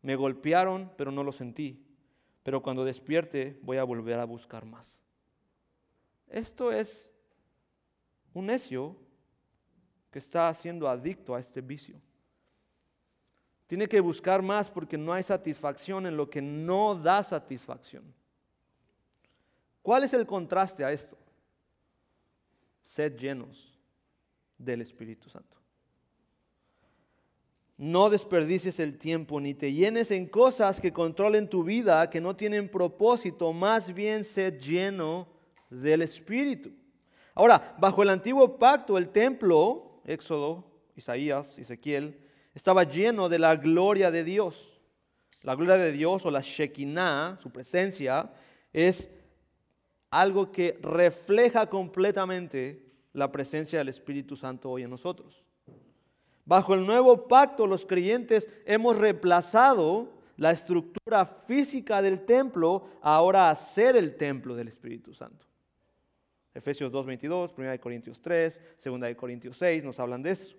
Me 0.00 0.14
golpearon, 0.14 0.92
pero 0.96 1.10
no 1.10 1.24
lo 1.24 1.32
sentí. 1.32 1.84
Pero 2.44 2.62
cuando 2.62 2.84
despierte 2.84 3.58
voy 3.62 3.78
a 3.78 3.84
volver 3.84 4.20
a 4.20 4.24
buscar 4.24 4.64
más. 4.64 5.02
Esto 6.28 6.70
es 6.70 7.12
un 8.32 8.46
necio 8.46 8.94
que 10.12 10.20
está 10.20 10.54
siendo 10.54 10.88
adicto 10.88 11.34
a 11.34 11.40
este 11.40 11.60
vicio. 11.60 12.00
Tiene 13.66 13.88
que 13.88 13.98
buscar 13.98 14.40
más 14.40 14.70
porque 14.70 14.96
no 14.96 15.12
hay 15.12 15.24
satisfacción 15.24 16.06
en 16.06 16.16
lo 16.16 16.30
que 16.30 16.40
no 16.40 16.94
da 16.94 17.24
satisfacción. 17.24 18.04
¿Cuál 19.88 20.04
es 20.04 20.12
el 20.12 20.26
contraste 20.26 20.84
a 20.84 20.92
esto? 20.92 21.16
Sed 22.84 23.16
llenos 23.16 23.80
del 24.58 24.82
Espíritu 24.82 25.30
Santo. 25.30 25.56
No 27.78 28.10
desperdicies 28.10 28.80
el 28.80 28.98
tiempo 28.98 29.40
ni 29.40 29.54
te 29.54 29.72
llenes 29.72 30.10
en 30.10 30.26
cosas 30.26 30.78
que 30.78 30.92
controlen 30.92 31.48
tu 31.48 31.64
vida, 31.64 32.10
que 32.10 32.20
no 32.20 32.36
tienen 32.36 32.68
propósito, 32.68 33.50
más 33.54 33.94
bien 33.94 34.24
sed 34.24 34.60
lleno 34.60 35.26
del 35.70 36.02
Espíritu. 36.02 36.70
Ahora, 37.34 37.74
bajo 37.78 38.02
el 38.02 38.10
antiguo 38.10 38.58
pacto, 38.58 38.98
el 38.98 39.08
templo, 39.08 40.02
Éxodo, 40.04 40.70
Isaías, 40.96 41.56
Ezequiel, 41.56 42.20
estaba 42.54 42.84
lleno 42.84 43.30
de 43.30 43.38
la 43.38 43.56
gloria 43.56 44.10
de 44.10 44.22
Dios. 44.22 44.82
La 45.40 45.54
gloria 45.54 45.76
de 45.76 45.92
Dios 45.92 46.26
o 46.26 46.30
la 46.30 46.42
Shekinah, 46.42 47.38
su 47.40 47.50
presencia, 47.50 48.30
es 48.70 49.08
algo 50.10 50.50
que 50.50 50.78
refleja 50.82 51.68
completamente 51.68 52.82
la 53.12 53.30
presencia 53.30 53.78
del 53.78 53.88
Espíritu 53.88 54.36
Santo 54.36 54.70
hoy 54.70 54.82
en 54.82 54.90
nosotros. 54.90 55.42
Bajo 56.44 56.74
el 56.74 56.86
nuevo 56.86 57.28
pacto 57.28 57.66
los 57.66 57.84
creyentes 57.84 58.48
hemos 58.64 58.96
reemplazado 58.96 60.14
la 60.36 60.52
estructura 60.52 61.26
física 61.26 62.00
del 62.00 62.24
templo 62.24 62.88
ahora 63.02 63.50
a 63.50 63.54
ser 63.54 63.96
el 63.96 64.16
templo 64.16 64.54
del 64.54 64.68
Espíritu 64.68 65.12
Santo. 65.12 65.46
Efesios 66.54 66.90
2.22, 66.90 67.52
1 67.56 67.80
Corintios 67.80 68.20
3, 68.22 68.60
2 68.82 69.14
Corintios 69.14 69.56
6 69.58 69.84
nos 69.84 70.00
hablan 70.00 70.22
de 70.22 70.30
eso. 70.30 70.56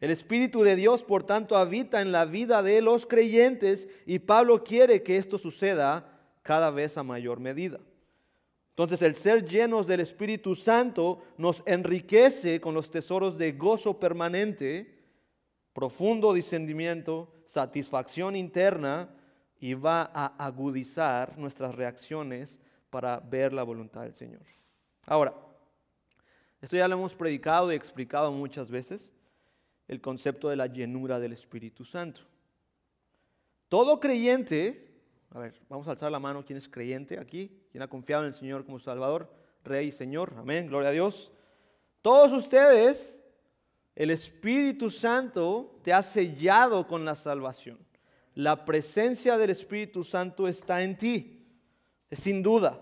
El 0.00 0.10
Espíritu 0.10 0.62
de 0.62 0.76
Dios, 0.76 1.02
por 1.02 1.24
tanto, 1.24 1.56
habita 1.56 2.00
en 2.00 2.12
la 2.12 2.24
vida 2.24 2.62
de 2.62 2.80
los 2.82 3.06
creyentes 3.06 3.88
y 4.06 4.20
Pablo 4.20 4.62
quiere 4.62 5.02
que 5.02 5.16
esto 5.16 5.38
suceda 5.38 6.20
cada 6.42 6.70
vez 6.70 6.96
a 6.96 7.02
mayor 7.02 7.40
medida. 7.40 7.80
Entonces 8.78 9.02
el 9.02 9.16
ser 9.16 9.44
llenos 9.44 9.88
del 9.88 9.98
Espíritu 9.98 10.54
Santo 10.54 11.20
nos 11.36 11.64
enriquece 11.66 12.60
con 12.60 12.74
los 12.74 12.88
tesoros 12.92 13.36
de 13.36 13.50
gozo 13.50 13.98
permanente, 13.98 15.02
profundo 15.72 16.32
discernimiento, 16.32 17.28
satisfacción 17.44 18.36
interna 18.36 19.10
y 19.58 19.74
va 19.74 20.08
a 20.14 20.26
agudizar 20.46 21.36
nuestras 21.36 21.74
reacciones 21.74 22.60
para 22.88 23.18
ver 23.18 23.52
la 23.52 23.64
voluntad 23.64 24.02
del 24.02 24.14
Señor. 24.14 24.42
Ahora, 25.08 25.34
esto 26.60 26.76
ya 26.76 26.86
lo 26.86 26.94
hemos 26.94 27.16
predicado 27.16 27.72
y 27.72 27.74
explicado 27.74 28.30
muchas 28.30 28.70
veces 28.70 29.10
el 29.88 30.00
concepto 30.00 30.50
de 30.50 30.56
la 30.56 30.68
llenura 30.68 31.18
del 31.18 31.32
Espíritu 31.32 31.84
Santo. 31.84 32.20
Todo 33.68 33.98
creyente, 33.98 34.87
a 35.30 35.38
ver, 35.38 35.54
vamos 35.68 35.86
a 35.86 35.90
alzar 35.90 36.10
la 36.10 36.18
mano, 36.18 36.44
¿quién 36.44 36.56
es 36.56 36.68
creyente 36.68 37.18
aquí? 37.18 37.50
¿Quién 37.70 37.82
ha 37.82 37.88
confiado 37.88 38.22
en 38.22 38.28
el 38.28 38.34
Señor 38.34 38.64
como 38.64 38.78
Salvador? 38.78 39.30
Rey 39.62 39.88
y 39.88 39.92
Señor, 39.92 40.34
amén, 40.38 40.66
gloria 40.66 40.88
a 40.88 40.92
Dios. 40.92 41.30
Todos 42.00 42.32
ustedes, 42.32 43.22
el 43.94 44.10
Espíritu 44.10 44.90
Santo 44.90 45.80
te 45.82 45.92
ha 45.92 46.02
sellado 46.02 46.86
con 46.86 47.04
la 47.04 47.14
salvación. 47.14 47.78
La 48.34 48.64
presencia 48.64 49.36
del 49.36 49.50
Espíritu 49.50 50.04
Santo 50.04 50.48
está 50.48 50.82
en 50.82 50.96
ti, 50.96 51.46
sin 52.10 52.42
duda. 52.42 52.80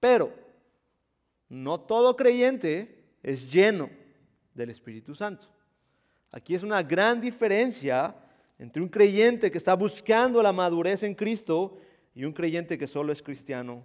Pero 0.00 0.32
no 1.48 1.80
todo 1.80 2.16
creyente 2.16 3.04
es 3.22 3.52
lleno 3.52 3.90
del 4.54 4.70
Espíritu 4.70 5.14
Santo. 5.14 5.46
Aquí 6.32 6.54
es 6.54 6.62
una 6.62 6.82
gran 6.82 7.20
diferencia 7.20 8.14
entre 8.60 8.82
un 8.82 8.88
creyente 8.88 9.50
que 9.50 9.58
está 9.58 9.74
buscando 9.74 10.42
la 10.42 10.52
madurez 10.52 11.02
en 11.02 11.14
Cristo 11.14 11.78
y 12.14 12.24
un 12.24 12.32
creyente 12.32 12.76
que 12.76 12.86
solo 12.86 13.10
es 13.10 13.22
cristiano, 13.22 13.84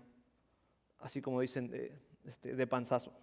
así 0.99 1.21
como 1.21 1.39
dicen 1.41 1.69
de, 1.69 1.97
este, 2.25 2.67
panzazo. 2.67 3.13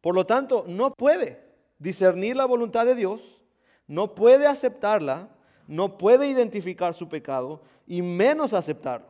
Por 0.00 0.14
lo 0.14 0.24
tanto, 0.24 0.64
no 0.66 0.94
puede 0.94 1.38
discernir 1.78 2.34
la 2.34 2.46
voluntad 2.46 2.86
de 2.86 2.94
Dios, 2.94 3.42
no 3.86 4.14
puede 4.14 4.46
aceptarla, 4.46 5.28
no 5.66 5.98
puede 5.98 6.26
identificar 6.26 6.94
su 6.94 7.08
pecado 7.08 7.62
y 7.86 8.00
menos 8.00 8.54
aceptarlo. 8.54 9.06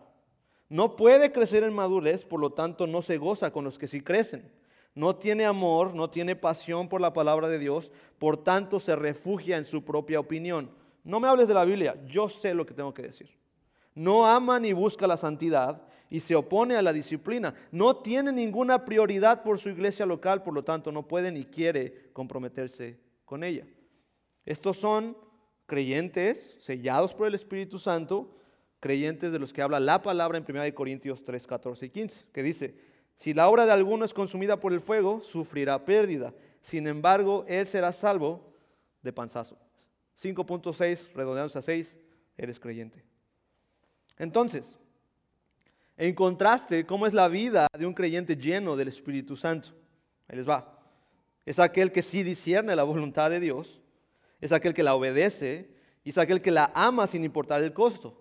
No 0.68 0.96
puede 0.96 1.33
crecer 1.33 1.62
en 1.62 1.72
madurez, 1.72 2.24
por 2.24 2.40
lo 2.40 2.51
tanto 2.51 2.87
no 2.87 3.01
se 3.01 3.16
goza 3.16 3.53
con 3.53 3.64
los 3.64 3.79
que 3.79 3.87
sí 3.87 4.01
crecen 4.01 4.51
no 4.98 5.14
tiene 5.14 5.44
amor, 5.44 5.94
no 5.94 6.11
tiene 6.11 6.35
pasión 6.35 6.88
por 6.88 7.01
la 7.01 7.12
palabra 7.12 7.48
de 7.48 7.61
Dios, 7.61 7.92
por 8.18 8.42
tanto 8.42 8.81
se 8.81 8.96
refugia 8.96 9.57
en 9.57 9.64
su 9.64 9.85
propia 9.85 10.18
opinión. 10.18 10.70
No 11.05 11.21
me 11.21 11.29
hables 11.29 11.49
de 11.49 11.55
la 11.55 11.65
Biblia, 11.65 11.97
yo 12.07 12.29
sé 12.29 12.55
lo 12.55 12.67
que 12.67 12.75
tengo 12.75 12.93
que 12.93 13.03
decir. 13.03 13.31
No 13.95 14.27
ama 14.27 14.61
ni 14.61 14.73
busca 14.73 15.07
la 15.07 15.17
santidad 15.17 15.83
y 16.11 16.21
se 16.21 16.35
opone 16.35 16.77
a 16.77 16.83
la 16.83 16.93
disciplina. 16.93 17.55
No 17.73 17.97
tiene 17.97 18.33
ninguna 18.33 18.85
prioridad 18.85 19.43
por 19.43 19.59
su 19.59 19.69
iglesia 19.69 20.07
local, 20.07 20.43
por 20.43 20.55
lo 20.55 20.63
tanto 20.65 20.93
no 20.93 21.07
puede 21.07 21.33
ni 21.33 21.45
quiere 21.45 22.11
comprometerse 22.13 22.99
con 23.25 23.45
ella. 23.45 23.67
Estos 24.45 24.79
son 24.79 25.17
creyentes 25.67 26.57
sellados 26.61 27.13
por 27.13 27.27
el 27.27 27.35
Espíritu 27.35 27.79
Santo, 27.79 28.35
creyentes 28.81 29.33
de 29.33 29.39
los 29.39 29.53
que 29.53 29.63
habla 29.63 29.81
la 29.81 30.01
palabra 30.01 30.39
en 30.39 30.45
1 30.49 30.75
Corintios 30.75 31.25
3, 31.25 31.47
14 31.47 31.87
y 31.87 31.91
15, 31.91 32.27
que 32.33 32.43
dice, 32.43 32.75
si 33.17 33.35
la 33.35 33.49
obra 33.49 33.67
de 33.67 33.73
alguno 33.73 34.05
es 34.05 34.15
consumida 34.15 34.61
por 34.61 34.73
el 34.73 34.81
fuego, 34.81 35.21
sufrirá 35.23 35.85
pérdida. 35.85 36.33
Sin 36.63 36.87
embargo, 36.87 37.45
él 37.49 37.67
será 37.67 37.93
salvo 37.93 38.55
de 39.03 39.13
panzazo. 39.13 39.59
5.6, 40.21 41.13
redondeamos 41.15 41.57
a 41.57 41.63
6, 41.63 41.97
eres 42.37 42.59
creyente. 42.59 43.05
Entonces, 44.19 44.79
en 45.97 46.15
contraste, 46.15 46.87
¿cómo 46.87 47.07
es 47.07 47.15
la 47.15 47.29
vida 47.29 47.67
de 47.77 47.87
un 47.87 47.95
creyente 47.95 48.37
lleno 48.37 48.77
del 48.77 48.89
Espíritu 48.89 49.37
Santo? 49.37 49.71
Ahí 50.29 50.37
les 50.37 50.49
va. 50.49 50.81
Es 51.47 51.59
aquel 51.59 51.93
que 51.93 52.03
sí 52.03 52.23
discierne 52.23 52.77
la 52.77 52.83
voluntad 52.83 53.31
de 53.31 53.41
Dios, 53.41 53.81
es 54.41 54.53
aquel 54.53 54.75
que 54.75 54.83
la 54.83 54.95
obedece 54.95 55.79
es 56.11 56.19
aquel 56.19 56.41
que 56.41 56.51
la 56.51 56.73
ama 56.75 57.07
sin 57.07 57.25
importar 57.25 57.63
el 57.63 57.73
costo. 57.73 58.17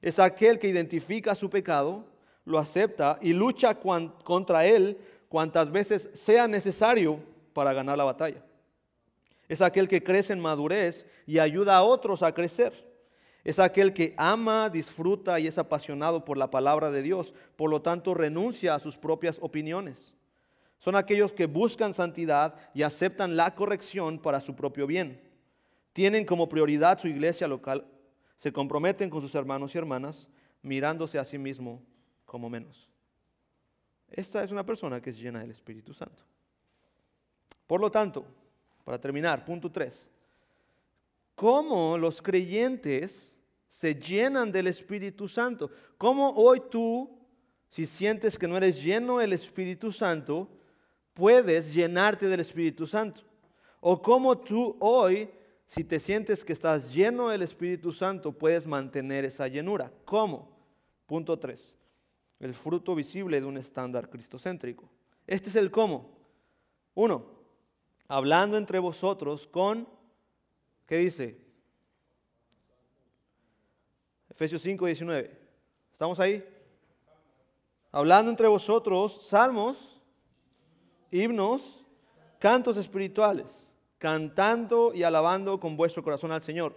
Es 0.00 0.18
aquel 0.18 0.58
que 0.58 0.68
identifica 0.68 1.34
su 1.34 1.48
pecado, 1.48 2.04
lo 2.44 2.58
acepta 2.58 3.18
y 3.20 3.32
lucha 3.32 3.78
contra 3.78 4.66
él 4.66 4.98
cuantas 5.28 5.70
veces 5.70 6.10
sea 6.14 6.48
necesario 6.48 7.20
para 7.52 7.72
ganar 7.72 7.96
la 7.96 8.04
batalla. 8.04 8.44
Es 9.52 9.60
aquel 9.60 9.86
que 9.86 10.02
crece 10.02 10.32
en 10.32 10.40
madurez 10.40 11.04
y 11.26 11.38
ayuda 11.38 11.76
a 11.76 11.82
otros 11.82 12.22
a 12.22 12.32
crecer. 12.32 12.72
Es 13.44 13.58
aquel 13.58 13.92
que 13.92 14.14
ama, 14.16 14.70
disfruta 14.70 15.38
y 15.38 15.46
es 15.46 15.58
apasionado 15.58 16.24
por 16.24 16.38
la 16.38 16.50
palabra 16.50 16.90
de 16.90 17.02
Dios, 17.02 17.34
por 17.54 17.68
lo 17.68 17.82
tanto 17.82 18.14
renuncia 18.14 18.74
a 18.74 18.78
sus 18.78 18.96
propias 18.96 19.38
opiniones. 19.42 20.14
Son 20.78 20.96
aquellos 20.96 21.34
que 21.34 21.44
buscan 21.44 21.92
santidad 21.92 22.54
y 22.72 22.80
aceptan 22.80 23.36
la 23.36 23.54
corrección 23.54 24.18
para 24.18 24.40
su 24.40 24.56
propio 24.56 24.86
bien. 24.86 25.20
Tienen 25.92 26.24
como 26.24 26.48
prioridad 26.48 26.98
su 26.98 27.08
iglesia 27.08 27.46
local, 27.46 27.84
se 28.36 28.54
comprometen 28.54 29.10
con 29.10 29.20
sus 29.20 29.34
hermanos 29.34 29.74
y 29.74 29.78
hermanas, 29.78 30.30
mirándose 30.62 31.18
a 31.18 31.26
sí 31.26 31.36
mismo 31.36 31.82
como 32.24 32.48
menos. 32.48 32.88
Esta 34.08 34.42
es 34.44 34.50
una 34.50 34.64
persona 34.64 35.02
que 35.02 35.10
es 35.10 35.18
llena 35.18 35.40
del 35.40 35.50
Espíritu 35.50 35.92
Santo. 35.92 36.24
Por 37.66 37.82
lo 37.82 37.90
tanto, 37.90 38.24
para 38.84 39.00
terminar, 39.00 39.44
punto 39.44 39.70
3. 39.70 40.10
¿Cómo 41.34 41.96
los 41.98 42.20
creyentes 42.20 43.32
se 43.72 43.94
llenan 43.94 44.52
del 44.52 44.66
Espíritu 44.66 45.26
Santo. 45.26 45.70
¿Cómo 45.96 46.30
hoy 46.32 46.60
tú, 46.70 47.10
si 47.70 47.86
sientes 47.86 48.38
que 48.38 48.46
no 48.46 48.58
eres 48.58 48.84
lleno 48.84 49.18
del 49.18 49.32
Espíritu 49.32 49.90
Santo, 49.90 50.46
puedes 51.14 51.72
llenarte 51.72 52.28
del 52.28 52.40
Espíritu 52.40 52.86
Santo? 52.86 53.22
¿O 53.80 54.00
cómo 54.00 54.36
tú 54.36 54.76
hoy, 54.78 55.28
si 55.66 55.84
te 55.84 55.98
sientes 55.98 56.44
que 56.44 56.52
estás 56.52 56.92
lleno 56.92 57.30
del 57.30 57.40
Espíritu 57.40 57.92
Santo, 57.92 58.30
puedes 58.30 58.66
mantener 58.66 59.24
esa 59.24 59.48
llenura? 59.48 59.90
¿Cómo? 60.04 60.54
Punto 61.06 61.38
3. 61.38 61.74
El 62.40 62.54
fruto 62.54 62.94
visible 62.94 63.40
de 63.40 63.46
un 63.46 63.56
estándar 63.56 64.10
cristocéntrico. 64.10 64.86
Este 65.26 65.48
es 65.48 65.56
el 65.56 65.70
cómo. 65.70 66.10
Uno, 66.94 67.24
hablando 68.12 68.58
entre 68.58 68.78
vosotros 68.78 69.46
con, 69.46 69.88
¿qué 70.86 70.98
dice? 70.98 71.40
Efesios 74.28 74.60
5, 74.60 74.84
19. 74.84 75.38
¿Estamos 75.90 76.20
ahí? 76.20 76.46
Hablando 77.90 78.30
entre 78.30 78.48
vosotros 78.48 79.26
salmos, 79.26 79.98
himnos, 81.10 81.86
cantos 82.38 82.76
espirituales, 82.76 83.72
cantando 83.96 84.92
y 84.92 85.04
alabando 85.04 85.58
con 85.58 85.74
vuestro 85.74 86.02
corazón 86.02 86.32
al 86.32 86.42
Señor, 86.42 86.74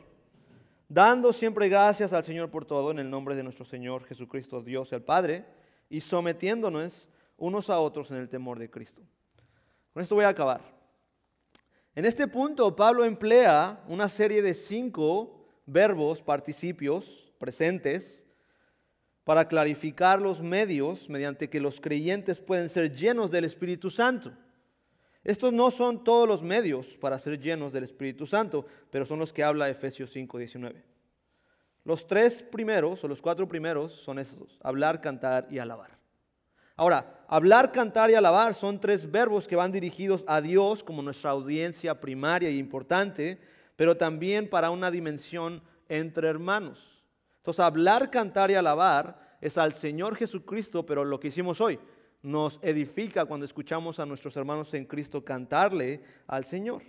dando 0.88 1.34
siempre 1.34 1.68
gracias 1.68 2.14
al 2.14 2.24
Señor 2.24 2.50
por 2.50 2.64
todo 2.64 2.92
en 2.92 3.00
el 3.00 3.10
nombre 3.10 3.36
de 3.36 3.44
nuestro 3.44 3.66
Señor 3.66 4.06
Jesucristo, 4.06 4.62
Dios 4.62 4.94
el 4.94 5.02
Padre, 5.02 5.46
y 5.90 6.00
sometiéndonos 6.00 7.10
unos 7.36 7.70
a 7.70 7.80
otros 7.80 8.10
en 8.12 8.18
el 8.18 8.30
temor 8.30 8.58
de 8.58 8.70
Cristo. 8.70 9.02
Con 9.92 10.02
esto 10.02 10.16
voy 10.16 10.24
a 10.24 10.30
acabar. 10.30 10.85
En 11.96 12.04
este 12.04 12.28
punto, 12.28 12.76
Pablo 12.76 13.06
emplea 13.06 13.82
una 13.88 14.10
serie 14.10 14.42
de 14.42 14.54
cinco 14.54 15.48
verbos, 15.66 16.22
participios, 16.22 17.32
presentes 17.38 18.22
para 19.24 19.48
clarificar 19.48 20.22
los 20.22 20.42
medios 20.42 21.10
mediante 21.10 21.50
que 21.50 21.62
los 21.62 21.80
creyentes 21.80 22.40
pueden 22.40 22.68
ser 22.68 22.94
llenos 22.94 23.32
del 23.32 23.46
Espíritu 23.46 23.90
Santo. 23.90 24.34
Estos 25.24 25.54
no 25.54 25.72
son 25.72 26.04
todos 26.04 26.28
los 26.28 26.44
medios 26.44 26.98
para 26.98 27.18
ser 27.18 27.40
llenos 27.40 27.72
del 27.72 27.86
Espíritu 27.86 28.28
Santo, 28.28 28.68
pero 28.92 29.06
son 29.06 29.18
los 29.18 29.32
que 29.32 29.44
habla 29.44 29.70
Efesios 29.70 30.12
5, 30.12 30.38
19. 30.38 30.84
Los 31.86 32.06
tres 32.06 32.44
primeros 32.44 33.04
o 33.04 33.08
los 33.08 33.22
cuatro 33.22 33.48
primeros 33.48 33.94
son 33.94 34.20
esos, 34.20 34.60
hablar, 34.62 35.02
cantar 35.02 35.48
y 35.50 35.60
alabar. 35.60 35.95
Ahora, 36.78 37.24
hablar, 37.28 37.72
cantar 37.72 38.12
y 38.12 38.16
alabar 38.16 38.54
son 38.54 38.80
tres 38.80 39.10
verbos 39.10 39.48
que 39.48 39.56
van 39.56 39.72
dirigidos 39.72 40.26
a 40.28 40.42
Dios 40.42 40.84
como 40.84 41.02
nuestra 41.02 41.32
audiencia 41.32 42.02
primaria 42.02 42.50
e 42.50 42.56
importante, 42.56 43.40
pero 43.78 43.96
también 43.96 44.50
para 44.50 44.72
una 44.72 44.92
dimensión 44.92 45.62
entre 45.88 46.28
hermanos. 46.28 47.04
Entonces, 47.38 47.62
hablar, 47.62 48.10
cantar 48.12 48.52
y 48.52 48.56
alabar 48.56 49.38
es 49.40 49.58
al 49.58 49.72
Señor 49.72 50.16
Jesucristo, 50.16 50.86
pero 50.86 51.06
lo 51.06 51.20
que 51.20 51.30
hicimos 51.30 51.62
hoy 51.62 51.80
nos 52.22 52.60
edifica 52.62 53.26
cuando 53.26 53.46
escuchamos 53.46 54.00
a 54.00 54.06
nuestros 54.06 54.36
hermanos 54.36 54.74
en 54.74 54.86
Cristo 54.86 55.24
cantarle 55.24 56.02
al 56.28 56.44
Señor. 56.44 56.82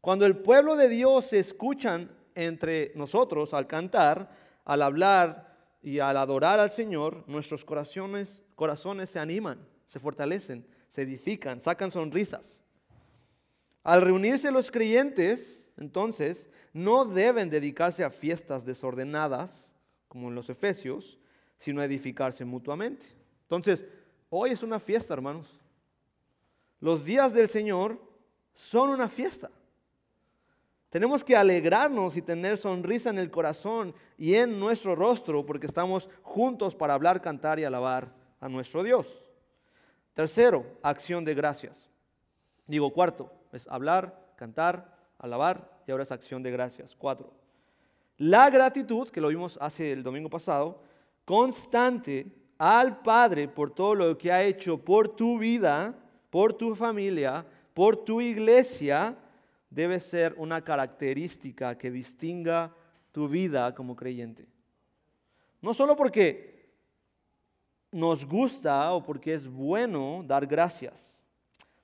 Cuando 0.00 0.26
el 0.26 0.36
pueblo 0.36 0.76
de 0.76 0.88
Dios 0.88 1.26
se 1.26 1.38
escuchan 1.38 2.10
entre 2.34 2.92
nosotros 2.94 3.54
al 3.54 3.66
cantar, 3.66 4.30
al 4.64 4.82
hablar 4.82 5.47
y 5.82 6.00
al 6.00 6.16
adorar 6.16 6.60
al 6.60 6.70
Señor, 6.70 7.24
nuestros 7.28 7.64
corazones, 7.64 8.42
corazones 8.54 9.10
se 9.10 9.18
animan, 9.18 9.66
se 9.86 10.00
fortalecen, 10.00 10.66
se 10.88 11.02
edifican, 11.02 11.60
sacan 11.60 11.90
sonrisas. 11.90 12.60
Al 13.84 14.02
reunirse 14.02 14.50
los 14.50 14.70
creyentes, 14.70 15.70
entonces, 15.76 16.48
no 16.72 17.04
deben 17.04 17.48
dedicarse 17.48 18.04
a 18.04 18.10
fiestas 18.10 18.64
desordenadas, 18.64 19.72
como 20.08 20.28
en 20.28 20.34
los 20.34 20.50
Efesios, 20.50 21.18
sino 21.58 21.80
a 21.80 21.84
edificarse 21.84 22.44
mutuamente. 22.44 23.06
Entonces, 23.42 23.84
hoy 24.30 24.50
es 24.50 24.62
una 24.62 24.80
fiesta, 24.80 25.14
hermanos. 25.14 25.58
Los 26.80 27.04
días 27.04 27.32
del 27.32 27.48
Señor 27.48 28.00
son 28.52 28.90
una 28.90 29.08
fiesta. 29.08 29.50
Tenemos 30.90 31.22
que 31.22 31.36
alegrarnos 31.36 32.16
y 32.16 32.22
tener 32.22 32.56
sonrisa 32.56 33.10
en 33.10 33.18
el 33.18 33.30
corazón 33.30 33.94
y 34.16 34.34
en 34.34 34.58
nuestro 34.58 34.94
rostro 34.94 35.44
porque 35.44 35.66
estamos 35.66 36.08
juntos 36.22 36.74
para 36.74 36.94
hablar, 36.94 37.20
cantar 37.20 37.58
y 37.58 37.64
alabar 37.64 38.12
a 38.40 38.48
nuestro 38.48 38.82
Dios. 38.82 39.24
Tercero, 40.14 40.64
acción 40.82 41.24
de 41.24 41.34
gracias. 41.34 41.90
Digo, 42.66 42.92
cuarto, 42.92 43.30
es 43.52 43.68
hablar, 43.68 44.32
cantar, 44.36 44.96
alabar 45.18 45.70
y 45.86 45.90
ahora 45.90 46.04
es 46.04 46.12
acción 46.12 46.42
de 46.42 46.50
gracias. 46.50 46.96
Cuatro. 46.96 47.32
La 48.16 48.50
gratitud, 48.50 49.08
que 49.10 49.20
lo 49.20 49.28
vimos 49.28 49.58
hace 49.60 49.92
el 49.92 50.02
domingo 50.02 50.28
pasado, 50.28 50.82
constante 51.24 52.26
al 52.58 53.00
Padre 53.00 53.46
por 53.46 53.70
todo 53.70 53.94
lo 53.94 54.18
que 54.18 54.32
ha 54.32 54.42
hecho 54.42 54.78
por 54.78 55.14
tu 55.14 55.38
vida, 55.38 55.94
por 56.30 56.52
tu 56.54 56.74
familia, 56.74 57.46
por 57.74 57.96
tu 58.04 58.20
iglesia, 58.20 59.16
debe 59.70 60.00
ser 60.00 60.34
una 60.36 60.62
característica 60.62 61.76
que 61.76 61.90
distinga 61.90 62.74
tu 63.12 63.28
vida 63.28 63.74
como 63.74 63.96
creyente. 63.96 64.46
No 65.60 65.74
solo 65.74 65.96
porque 65.96 66.70
nos 67.90 68.24
gusta 68.24 68.92
o 68.92 69.02
porque 69.02 69.34
es 69.34 69.46
bueno 69.48 70.22
dar 70.26 70.46
gracias, 70.46 71.20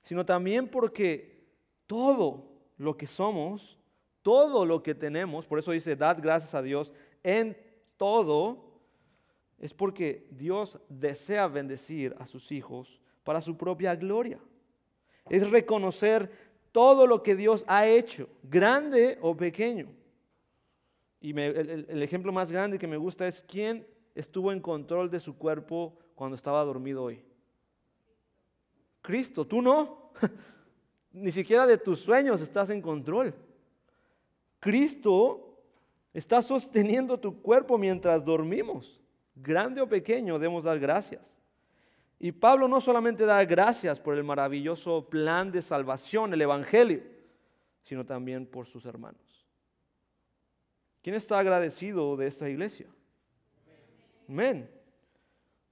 sino 0.01 0.25
también 0.25 0.67
porque 0.67 1.43
todo 1.87 2.51
lo 2.77 2.95
que 2.95 3.07
somos 3.07 3.77
todo 4.25 4.65
lo 4.65 4.81
que 4.81 4.95
tenemos, 4.95 5.45
por 5.45 5.59
eso 5.59 5.71
dice, 5.71 5.95
dad 5.95 6.17
gracias 6.19 6.55
a 6.55 6.63
Dios 6.63 6.91
en 7.21 7.55
todo, 7.95 8.81
es 9.59 9.71
porque 9.71 10.27
Dios 10.31 10.79
desea 10.89 11.47
bendecir 11.47 12.15
a 12.17 12.25
sus 12.25 12.51
hijos 12.51 12.99
para 13.23 13.39
su 13.39 13.55
propia 13.55 13.95
gloria. 13.95 14.39
Es 15.29 15.47
reconocer 15.51 16.44
todo 16.75 17.07
lo 17.07 17.23
que 17.23 17.37
Dios 17.37 17.63
ha 17.65 17.87
hecho, 17.87 18.27
grande 18.43 19.17
o 19.21 19.33
pequeño. 19.33 19.87
Y 21.21 21.31
el, 21.39 21.85
el 21.87 22.03
ejemplo 22.03 22.33
más 22.33 22.51
grande 22.51 22.77
que 22.77 22.85
me 22.85 22.97
gusta 22.97 23.25
es 23.25 23.41
quién 23.47 23.87
estuvo 24.13 24.51
en 24.51 24.59
control 24.59 25.09
de 25.09 25.21
su 25.21 25.37
cuerpo 25.37 25.97
cuando 26.15 26.35
estaba 26.35 26.61
dormido 26.65 27.03
hoy. 27.03 27.23
Cristo, 29.01 29.47
tú 29.47 29.61
no. 29.61 30.11
Ni 31.13 31.31
siquiera 31.31 31.65
de 31.65 31.77
tus 31.77 32.01
sueños 32.01 32.41
estás 32.41 32.69
en 32.69 32.81
control. 32.81 33.33
Cristo 34.59 35.45
Estás 36.15 36.45
sosteniendo 36.45 37.19
tu 37.19 37.41
cuerpo 37.41 37.77
mientras 37.77 38.23
dormimos. 38.23 39.01
Grande 39.35 39.81
o 39.81 39.89
pequeño, 39.89 40.39
debemos 40.39 40.63
dar 40.63 40.79
gracias. 40.79 41.35
Y 42.25 42.31
Pablo 42.31 42.67
no 42.67 42.81
solamente 42.81 43.23
da 43.23 43.45
gracias 43.45 43.99
por 43.99 44.17
el 44.17 44.23
maravilloso 44.23 45.07
plan 45.07 45.51
de 45.51 45.61
salvación, 45.61 46.33
el 46.33 46.41
Evangelio, 46.41 47.03
sino 47.83 48.03
también 48.03 48.47
por 48.47 48.65
sus 48.65 48.83
hermanos. 48.87 49.45
¿Quién 51.03 51.15
está 51.15 51.37
agradecido 51.37 52.17
de 52.17 52.25
esta 52.25 52.49
iglesia? 52.49 52.87
Amén. 54.27 54.67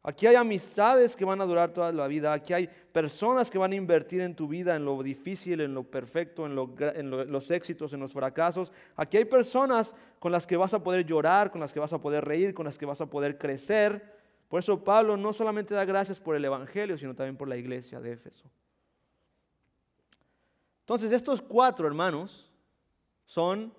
Aquí 0.04 0.28
hay 0.28 0.36
amistades 0.36 1.16
que 1.16 1.26
van 1.26 1.42
a 1.42 1.46
durar 1.46 1.74
toda 1.74 1.92
la 1.92 2.06
vida. 2.06 2.32
Aquí 2.32 2.54
hay 2.54 2.68
personas 2.68 3.50
que 3.50 3.58
van 3.58 3.72
a 3.72 3.76
invertir 3.76 4.22
en 4.22 4.36
tu 4.36 4.48
vida, 4.48 4.76
en 4.76 4.86
lo 4.86 5.02
difícil, 5.02 5.60
en 5.60 5.74
lo 5.74 5.82
perfecto, 5.82 6.46
en, 6.46 6.54
los 7.10 7.50
éxitos, 7.50 7.94
en 7.94 8.00
los 8.00 8.14
fracasos. 8.14 8.72
Aquí 8.96 9.18
hay 9.18 9.26
personas 9.26 9.96
con 10.20 10.32
las 10.32 10.46
que 10.46 10.56
vas 10.56 10.76
a 10.76 10.84
poder 10.84 11.04
llorar, 11.04 11.50
con 11.50 11.62
las 11.62 11.74
que 11.74 11.80
vas 11.80 11.94
a 11.94 12.00
poder 12.00 12.24
reír, 12.24 12.54
con 12.54 12.68
las 12.68 12.78
que 12.78 12.86
vas 12.86 13.02
a 13.02 13.08
poder 13.08 13.40
crecer. 13.40 14.22
Por 14.54 14.60
eso 14.60 14.84
Pablo 14.84 15.18
no 15.18 15.34
solamente 15.34 15.74
da 15.74 15.84
gracias 15.84 16.20
por 16.20 16.36
el 16.36 16.46
Evangelio, 16.46 16.96
sino 16.96 17.16
también 17.16 17.36
por 17.36 17.48
la 17.48 17.58
iglesia 17.58 18.00
de 18.00 18.12
Éfeso. 18.12 18.48
Entonces 20.82 21.12
estos 21.12 21.42
cuatro 21.42 21.88
hermanos 21.88 22.54
son 23.26 23.74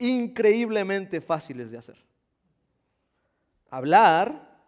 increíblemente 0.00 1.20
fáciles 1.20 1.70
de 1.70 1.78
hacer. 1.78 2.04
Hablar 3.70 4.58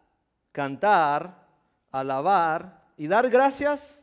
cantar, 0.53 1.49
alabar 1.91 2.87
y 2.97 3.09
dar 3.09 3.29
gracias, 3.29 4.01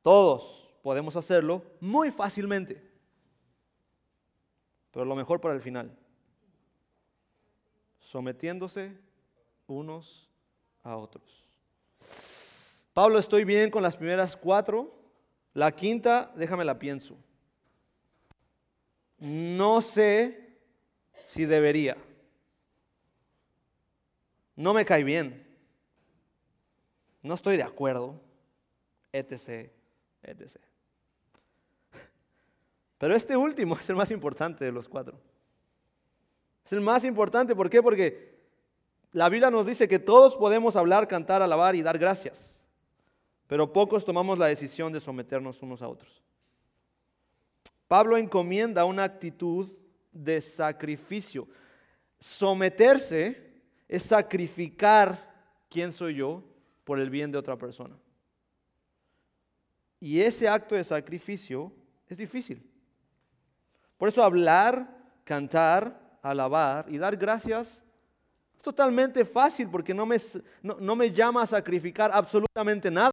todos 0.00 0.74
podemos 0.80 1.16
hacerlo 1.16 1.66
muy 1.80 2.10
fácilmente. 2.10 2.82
Pero 4.90 5.04
lo 5.04 5.14
mejor 5.14 5.38
para 5.38 5.52
el 5.52 5.60
final, 5.60 5.94
sometiéndose 7.98 9.11
unos 9.66 10.28
a 10.82 10.96
otros. 10.96 11.24
Pablo, 12.92 13.18
estoy 13.18 13.44
bien 13.44 13.70
con 13.70 13.82
las 13.82 13.96
primeras 13.96 14.36
cuatro. 14.36 14.94
La 15.54 15.72
quinta, 15.72 16.32
déjame 16.36 16.64
la 16.64 16.78
pienso. 16.78 17.16
No 19.18 19.80
sé 19.80 20.56
si 21.28 21.44
debería 21.44 21.96
no 24.56 24.74
me 24.74 24.84
cae 24.84 25.04
bien, 25.04 25.46
no 27.22 27.34
estoy 27.34 27.56
de 27.56 27.62
acuerdo, 27.62 28.20
etc., 29.12 29.70
etc. 30.22 30.56
Pero 32.98 33.16
este 33.16 33.36
último 33.36 33.76
es 33.80 33.88
el 33.90 33.96
más 33.96 34.10
importante 34.10 34.64
de 34.64 34.72
los 34.72 34.88
cuatro. 34.88 35.18
Es 36.64 36.72
el 36.72 36.80
más 36.80 37.04
importante, 37.04 37.56
¿por 37.56 37.68
qué? 37.68 37.82
Porque 37.82 38.31
la 39.12 39.28
Biblia 39.28 39.50
nos 39.50 39.66
dice 39.66 39.86
que 39.86 39.98
todos 39.98 40.36
podemos 40.36 40.74
hablar, 40.74 41.06
cantar, 41.06 41.42
alabar 41.42 41.74
y 41.74 41.82
dar 41.82 41.98
gracias, 41.98 42.60
pero 43.46 43.72
pocos 43.72 44.04
tomamos 44.04 44.38
la 44.38 44.46
decisión 44.46 44.92
de 44.92 45.00
someternos 45.00 45.60
unos 45.62 45.82
a 45.82 45.88
otros. 45.88 46.22
Pablo 47.86 48.16
encomienda 48.16 48.86
una 48.86 49.04
actitud 49.04 49.70
de 50.12 50.40
sacrificio. 50.40 51.46
Someterse 52.18 53.52
es 53.86 54.04
sacrificar 54.04 55.30
quién 55.68 55.92
soy 55.92 56.14
yo 56.14 56.42
por 56.84 56.98
el 56.98 57.10
bien 57.10 57.30
de 57.30 57.36
otra 57.36 57.58
persona. 57.58 57.94
Y 60.00 60.20
ese 60.22 60.48
acto 60.48 60.74
de 60.74 60.84
sacrificio 60.84 61.70
es 62.08 62.16
difícil. 62.16 62.66
Por 63.98 64.08
eso 64.08 64.24
hablar, 64.24 64.88
cantar, 65.24 66.18
alabar 66.22 66.86
y 66.88 66.96
dar 66.96 67.16
gracias 67.16 67.81
es 68.62 68.64
totalmente 68.64 69.24
fácil 69.24 69.68
porque 69.68 69.92
no 69.92 70.06
me, 70.06 70.16
no, 70.62 70.94
me 70.94 71.10
llama 71.10 71.42
a 71.42 71.46
sacrificar 71.46 72.12
absolutamente 72.14 72.92
nada, 72.92 73.10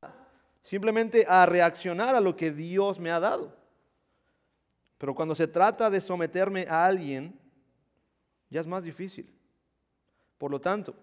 simplemente 0.61 1.25
a 1.27 1.43
reaccionar 1.47 2.15
a 2.15 2.21
lo 2.21 2.35
que 2.35 2.51
Dios 2.51 2.99
me 2.99 3.09
ha 3.09 3.19
dado. 3.19 3.51
Pero 4.99 5.15
cuando 5.15 5.33
se 5.33 5.47
trata 5.47 5.89
de 5.89 6.01
someterme 6.01 6.67
a 6.69 6.85
alguien, 6.85 7.33
ya 8.51 8.61
es 8.61 8.67
más 8.67 8.83
difícil. 8.83 9.27
Por 10.37 10.51
lo 10.51 10.61
tanto, 10.61 10.93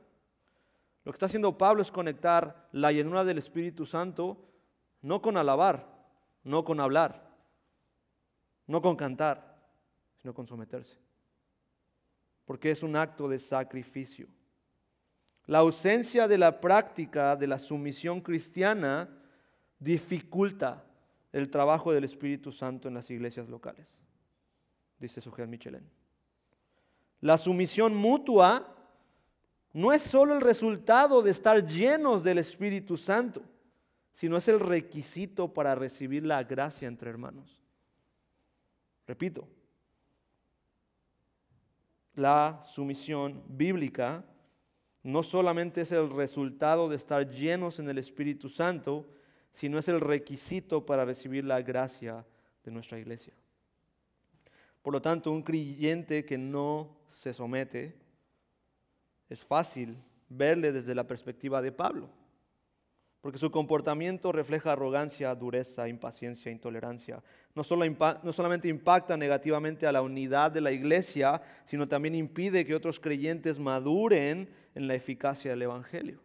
lo 1.02 1.10
que 1.10 1.16
está 1.16 1.26
haciendo 1.26 1.58
Pablo 1.58 1.82
es 1.82 1.90
conectar 1.90 2.68
la 2.70 2.92
llenura 2.92 3.24
del 3.24 3.38
Espíritu 3.38 3.84
Santo 3.84 4.38
no 5.02 5.20
con 5.20 5.36
alabar, 5.36 5.88
no 6.44 6.64
con 6.64 6.78
hablar, 6.78 7.32
no 8.68 8.80
con 8.80 8.94
cantar, 8.94 9.58
sino 10.22 10.32
con 10.32 10.46
someterse. 10.46 11.05
Porque 12.46 12.70
es 12.70 12.82
un 12.82 12.96
acto 12.96 13.28
de 13.28 13.38
sacrificio. 13.38 14.28
La 15.44 15.58
ausencia 15.58 16.26
de 16.26 16.38
la 16.38 16.60
práctica 16.60 17.36
de 17.36 17.46
la 17.46 17.58
sumisión 17.58 18.20
cristiana 18.20 19.08
dificulta 19.78 20.84
el 21.32 21.50
trabajo 21.50 21.92
del 21.92 22.04
Espíritu 22.04 22.50
Santo 22.50 22.88
en 22.88 22.94
las 22.94 23.10
iglesias 23.10 23.48
locales, 23.48 23.94
dice 24.98 25.20
Sujel 25.20 25.48
Michelin. 25.48 25.86
La 27.20 27.36
sumisión 27.36 27.94
mutua 27.94 28.74
no 29.72 29.92
es 29.92 30.02
solo 30.02 30.34
el 30.34 30.40
resultado 30.40 31.20
de 31.22 31.30
estar 31.30 31.64
llenos 31.66 32.24
del 32.24 32.38
Espíritu 32.38 32.96
Santo, 32.96 33.42
sino 34.12 34.38
es 34.38 34.48
el 34.48 34.58
requisito 34.58 35.52
para 35.52 35.74
recibir 35.74 36.24
la 36.24 36.42
gracia 36.42 36.88
entre 36.88 37.10
hermanos. 37.10 37.60
Repito, 39.06 39.46
la 42.16 42.60
sumisión 42.66 43.42
bíblica 43.46 44.24
no 45.02 45.22
solamente 45.22 45.82
es 45.82 45.92
el 45.92 46.10
resultado 46.10 46.88
de 46.88 46.96
estar 46.96 47.30
llenos 47.30 47.78
en 47.78 47.88
el 47.88 47.98
Espíritu 47.98 48.48
Santo, 48.48 49.06
sino 49.52 49.78
es 49.78 49.86
el 49.88 50.00
requisito 50.00 50.84
para 50.84 51.04
recibir 51.04 51.44
la 51.44 51.62
gracia 51.62 52.26
de 52.64 52.72
nuestra 52.72 52.98
iglesia. 52.98 53.32
Por 54.82 54.92
lo 54.92 55.00
tanto, 55.00 55.30
un 55.30 55.42
creyente 55.42 56.24
que 56.24 56.38
no 56.38 56.96
se 57.08 57.32
somete 57.32 57.96
es 59.28 59.42
fácil 59.42 59.96
verle 60.28 60.72
desde 60.72 60.94
la 60.94 61.06
perspectiva 61.06 61.62
de 61.62 61.72
Pablo, 61.72 62.08
porque 63.26 63.40
su 63.40 63.50
comportamiento 63.50 64.30
refleja 64.30 64.70
arrogancia, 64.70 65.34
dureza, 65.34 65.88
impaciencia, 65.88 66.52
intolerancia. 66.52 67.20
No, 67.56 67.64
solo 67.64 67.84
no 68.22 68.32
solamente 68.32 68.68
impacta 68.68 69.16
negativamente 69.16 69.84
a 69.84 69.90
la 69.90 70.00
unidad 70.00 70.52
de 70.52 70.60
la 70.60 70.70
iglesia, 70.70 71.42
sino 71.64 71.88
también 71.88 72.14
impide 72.14 72.64
que 72.64 72.72
otros 72.72 73.00
creyentes 73.00 73.58
maduren 73.58 74.48
en 74.76 74.86
la 74.86 74.94
eficacia 74.94 75.50
del 75.50 75.62
Evangelio. 75.62 76.20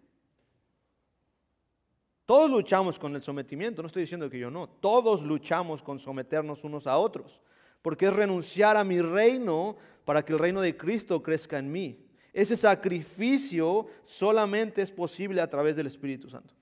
Todos 2.27 2.51
luchamos 2.51 2.99
con 2.99 3.15
el 3.15 3.23
sometimiento, 3.23 3.81
no 3.81 3.87
estoy 3.87 4.03
diciendo 4.03 4.29
que 4.29 4.37
yo 4.37 4.51
no, 4.51 4.69
todos 4.69 5.23
luchamos 5.23 5.81
con 5.81 5.97
someternos 5.97 6.63
unos 6.63 6.85
a 6.85 6.97
otros, 6.97 7.41
porque 7.81 8.05
es 8.05 8.13
renunciar 8.13 8.77
a 8.77 8.83
mi 8.83 9.01
reino 9.01 9.75
para 10.05 10.23
que 10.23 10.33
el 10.33 10.37
reino 10.37 10.61
de 10.61 10.77
Cristo 10.77 11.23
crezca 11.23 11.57
en 11.57 11.71
mí. 11.71 12.05
Ese 12.31 12.55
sacrificio 12.55 13.87
solamente 14.03 14.83
es 14.83 14.91
posible 14.91 15.41
a 15.41 15.49
través 15.49 15.75
del 15.75 15.87
Espíritu 15.87 16.29
Santo. 16.29 16.60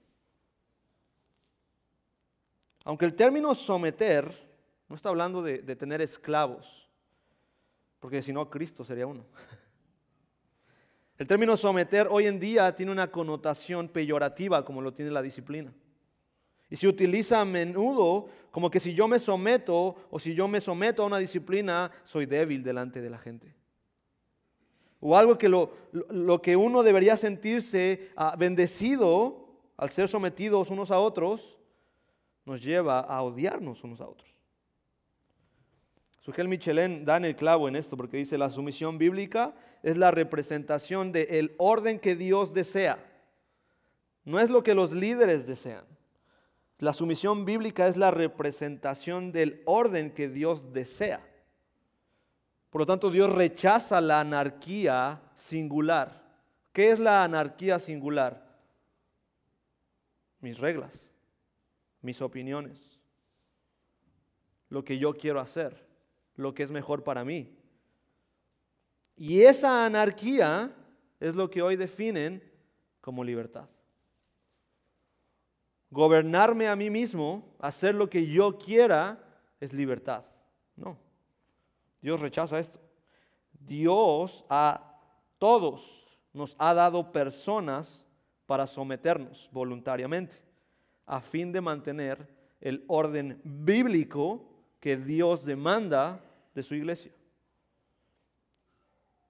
Aunque 2.89 3.05
el 3.05 3.13
término 3.13 3.53
someter 3.53 4.33
no 4.87 4.95
está 4.95 5.09
hablando 5.09 5.43
de, 5.43 5.75
tener 5.75 6.01
esclavos, 6.01 6.89
porque 7.99 8.23
si 8.23 8.33
no, 8.33 8.49
Cristo 8.49 8.83
sería 8.83 9.05
uno. 9.05 9.27
El 11.15 11.27
término 11.27 11.55
someter 11.55 12.07
hoy 12.09 12.25
en 12.25 12.39
día 12.39 12.73
tiene 12.73 12.91
una 12.91 13.11
connotación 13.11 13.89
peyorativa 13.89 14.65
como 14.65 14.81
lo 14.81 14.91
tiene 14.91 15.11
la 15.11 15.21
disciplina. 15.21 15.71
Y 16.67 16.77
se 16.77 16.87
utiliza 16.87 17.39
a 17.39 17.45
menudo 17.45 18.27
como 18.49 18.71
que 18.71 18.79
si 18.79 18.95
yo 18.95 19.07
me 19.07 19.19
someto 19.19 20.07
o 20.09 20.17
si 20.17 20.33
yo 20.33 20.47
me 20.47 20.59
someto 20.59 21.03
a 21.03 21.05
una 21.05 21.19
disciplina, 21.19 21.91
soy 22.03 22.25
débil 22.25 22.63
delante 22.63 23.01
de 23.01 23.09
la 23.11 23.19
gente 23.19 23.53
o 24.99 25.15
algo 25.15 25.37
que 25.37 25.47
lo, 25.47 26.41
que 26.41 26.55
uno 26.55 26.81
debería 26.81 27.17
sentirse 27.17 28.09
ah, 28.15 28.35
bendecido 28.35 29.45
al 29.77 29.91
ser 29.91 30.07
sometidos 30.07 30.71
unos 30.71 30.89
a 30.89 30.97
otros, 30.97 31.58
nos 32.49 32.63
lleva 32.63 33.01
a 33.01 33.21
odiarnos 33.21 33.83
unos 33.83 34.01
a 34.01 34.07
otros. 34.07 34.27
Sugel 36.19 36.47
Michelin 36.47 37.05
da 37.05 37.17
en 37.17 37.25
el 37.25 37.35
clavo 37.35 37.67
en 37.67 37.75
esto 37.75 37.95
porque 37.95 38.17
dice 38.17 38.39
la 38.39 38.49
sumisión 38.49 38.97
bíblica 38.97 39.53
es 39.83 39.97
la 39.97 40.09
representación 40.09 41.11
del 41.11 41.53
orden 41.59 41.99
que 41.99 42.15
Dios 42.15 42.51
desea. 42.51 42.97
No 44.25 44.39
es 44.39 44.49
lo 44.49 44.63
que 44.63 44.73
los 44.73 44.91
líderes 44.91 45.45
desean. 45.45 45.85
La 46.79 46.93
sumisión 46.93 47.45
bíblica 47.45 47.87
es 47.87 47.97
la 47.97 48.09
representación 48.09 49.31
del 49.31 49.61
orden 49.65 50.11
que 50.11 50.27
Dios 50.27 50.73
desea. 50.73 51.21
Por 52.71 52.81
lo 52.81 52.85
tanto, 52.87 53.11
Dios 53.11 53.31
rechaza 53.31 54.01
la 54.01 54.21
anarquía 54.21 55.21
singular. 55.35 56.23
¿Qué 56.73 56.89
es 56.89 56.97
la 56.97 57.23
anarquía 57.23 57.77
singular? 57.77 58.43
Mis 60.39 60.57
reglas, 60.57 61.08
mis 62.01 62.21
opiniones, 62.21 62.99
lo 64.69 64.83
que 64.83 64.97
yo 64.97 65.13
quiero 65.13 65.39
hacer, 65.39 65.85
lo 66.35 66.53
que 66.53 66.63
es 66.63 66.71
mejor 66.71 67.03
para 67.03 67.25
mí. 67.25 67.55
Y 69.15 69.41
esa 69.41 69.85
anarquía 69.85 70.73
es 71.19 71.35
lo 71.35 71.49
que 71.49 71.61
hoy 71.61 71.75
definen 71.75 72.41
como 73.01 73.23
libertad. 73.23 73.67
Gobernarme 75.91 76.67
a 76.67 76.75
mí 76.75 76.89
mismo, 76.89 77.55
hacer 77.59 77.95
lo 77.95 78.09
que 78.09 78.27
yo 78.27 78.57
quiera, 78.57 79.19
es 79.59 79.73
libertad. 79.73 80.23
No. 80.75 80.97
Dios 82.01 82.21
rechaza 82.21 82.59
esto. 82.59 82.79
Dios 83.51 84.45
a 84.49 84.97
todos 85.37 86.07
nos 86.31 86.55
ha 86.59 86.73
dado 86.73 87.11
personas 87.11 88.07
para 88.45 88.65
someternos 88.65 89.49
voluntariamente, 89.51 90.35
a 91.09 91.21
fin 91.21 91.51
de 91.51 91.59
mantener 91.59 92.27
el 92.61 92.85
orden 92.87 93.41
bíblico 93.43 94.45
que 94.79 94.95
Dios 94.95 95.43
demanda 95.43 96.23
de 96.53 96.61
su 96.61 96.75
iglesia. 96.75 97.11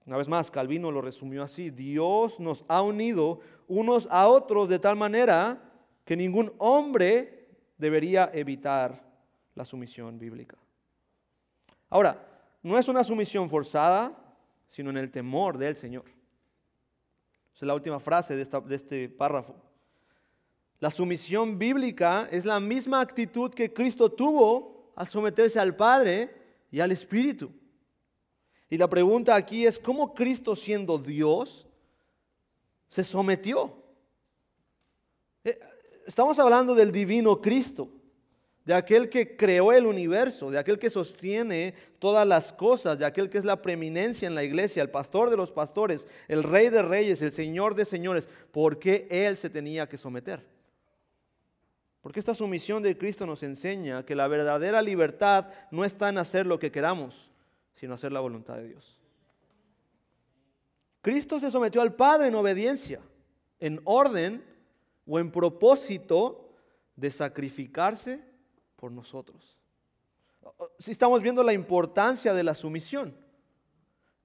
Una 0.04 0.18
vez 0.18 0.28
más, 0.28 0.50
Calvino 0.50 0.90
lo 0.90 1.00
resumió 1.00 1.42
así, 1.42 1.70
Dios 1.70 2.38
nos 2.38 2.64
ha 2.68 2.82
unido 2.82 3.40
unos 3.66 4.06
a 4.10 4.28
otros 4.28 4.68
de 4.68 4.78
tal 4.78 4.96
manera 4.96 5.58
que 6.04 6.16
ningún 6.16 6.52
hombre 6.58 7.48
debería 7.78 8.30
evitar 8.34 9.02
la 9.54 9.64
sumisión 9.64 10.18
bíblica. 10.18 10.58
Ahora, 11.88 12.26
no 12.62 12.78
es 12.78 12.88
una 12.88 13.04
sumisión 13.04 13.48
forzada, 13.48 14.12
sino 14.68 14.90
en 14.90 14.98
el 14.98 15.10
temor 15.10 15.56
del 15.56 15.76
Señor. 15.76 16.04
Esa 17.54 17.64
es 17.64 17.68
la 17.68 17.74
última 17.74 18.00
frase 18.00 18.36
de, 18.36 18.44
de 18.44 18.74
este 18.74 19.08
párrafo. 19.08 19.69
La 20.80 20.90
sumisión 20.90 21.58
bíblica 21.58 22.26
es 22.32 22.46
la 22.46 22.58
misma 22.58 23.02
actitud 23.02 23.52
que 23.52 23.72
Cristo 23.72 24.10
tuvo 24.10 24.92
al 24.96 25.06
someterse 25.06 25.60
al 25.60 25.76
Padre 25.76 26.34
y 26.70 26.80
al 26.80 26.90
Espíritu. 26.90 27.50
Y 28.70 28.78
la 28.78 28.88
pregunta 28.88 29.34
aquí 29.34 29.66
es, 29.66 29.78
¿cómo 29.78 30.14
Cristo 30.14 30.56
siendo 30.56 30.96
Dios 30.96 31.66
se 32.88 33.04
sometió? 33.04 33.76
Eh, 35.44 35.58
estamos 36.06 36.38
hablando 36.38 36.74
del 36.74 36.92
divino 36.92 37.42
Cristo, 37.42 37.90
de 38.64 38.72
aquel 38.72 39.10
que 39.10 39.36
creó 39.36 39.72
el 39.72 39.84
universo, 39.84 40.50
de 40.50 40.58
aquel 40.58 40.78
que 40.78 40.88
sostiene 40.88 41.74
todas 41.98 42.26
las 42.26 42.54
cosas, 42.54 42.98
de 42.98 43.04
aquel 43.04 43.28
que 43.28 43.36
es 43.36 43.44
la 43.44 43.60
preeminencia 43.60 44.26
en 44.26 44.34
la 44.34 44.44
iglesia, 44.44 44.82
el 44.82 44.90
pastor 44.90 45.28
de 45.28 45.36
los 45.36 45.52
pastores, 45.52 46.06
el 46.26 46.42
rey 46.42 46.70
de 46.70 46.80
reyes, 46.80 47.20
el 47.20 47.32
señor 47.32 47.74
de 47.74 47.84
señores. 47.84 48.30
¿Por 48.50 48.78
qué 48.78 49.08
él 49.10 49.36
se 49.36 49.50
tenía 49.50 49.86
que 49.86 49.98
someter? 49.98 50.59
Porque 52.00 52.20
esta 52.20 52.34
sumisión 52.34 52.82
de 52.82 52.96
Cristo 52.96 53.26
nos 53.26 53.42
enseña 53.42 54.04
que 54.06 54.14
la 54.14 54.26
verdadera 54.26 54.80
libertad 54.80 55.48
no 55.70 55.84
está 55.84 56.08
en 56.08 56.18
hacer 56.18 56.46
lo 56.46 56.58
que 56.58 56.72
queramos, 56.72 57.30
sino 57.74 57.94
hacer 57.94 58.12
la 58.12 58.20
voluntad 58.20 58.56
de 58.56 58.68
Dios. 58.68 59.00
Cristo 61.02 61.40
se 61.40 61.50
sometió 61.50 61.82
al 61.82 61.94
Padre 61.94 62.28
en 62.28 62.34
obediencia, 62.34 63.00
en 63.58 63.80
orden 63.84 64.44
o 65.06 65.18
en 65.18 65.30
propósito 65.30 66.54
de 66.96 67.10
sacrificarse 67.10 68.22
por 68.76 68.92
nosotros. 68.92 69.58
Si 70.78 70.92
estamos 70.92 71.22
viendo 71.22 71.42
la 71.42 71.52
importancia 71.52 72.32
de 72.34 72.44
la 72.44 72.54
sumisión, 72.54 73.14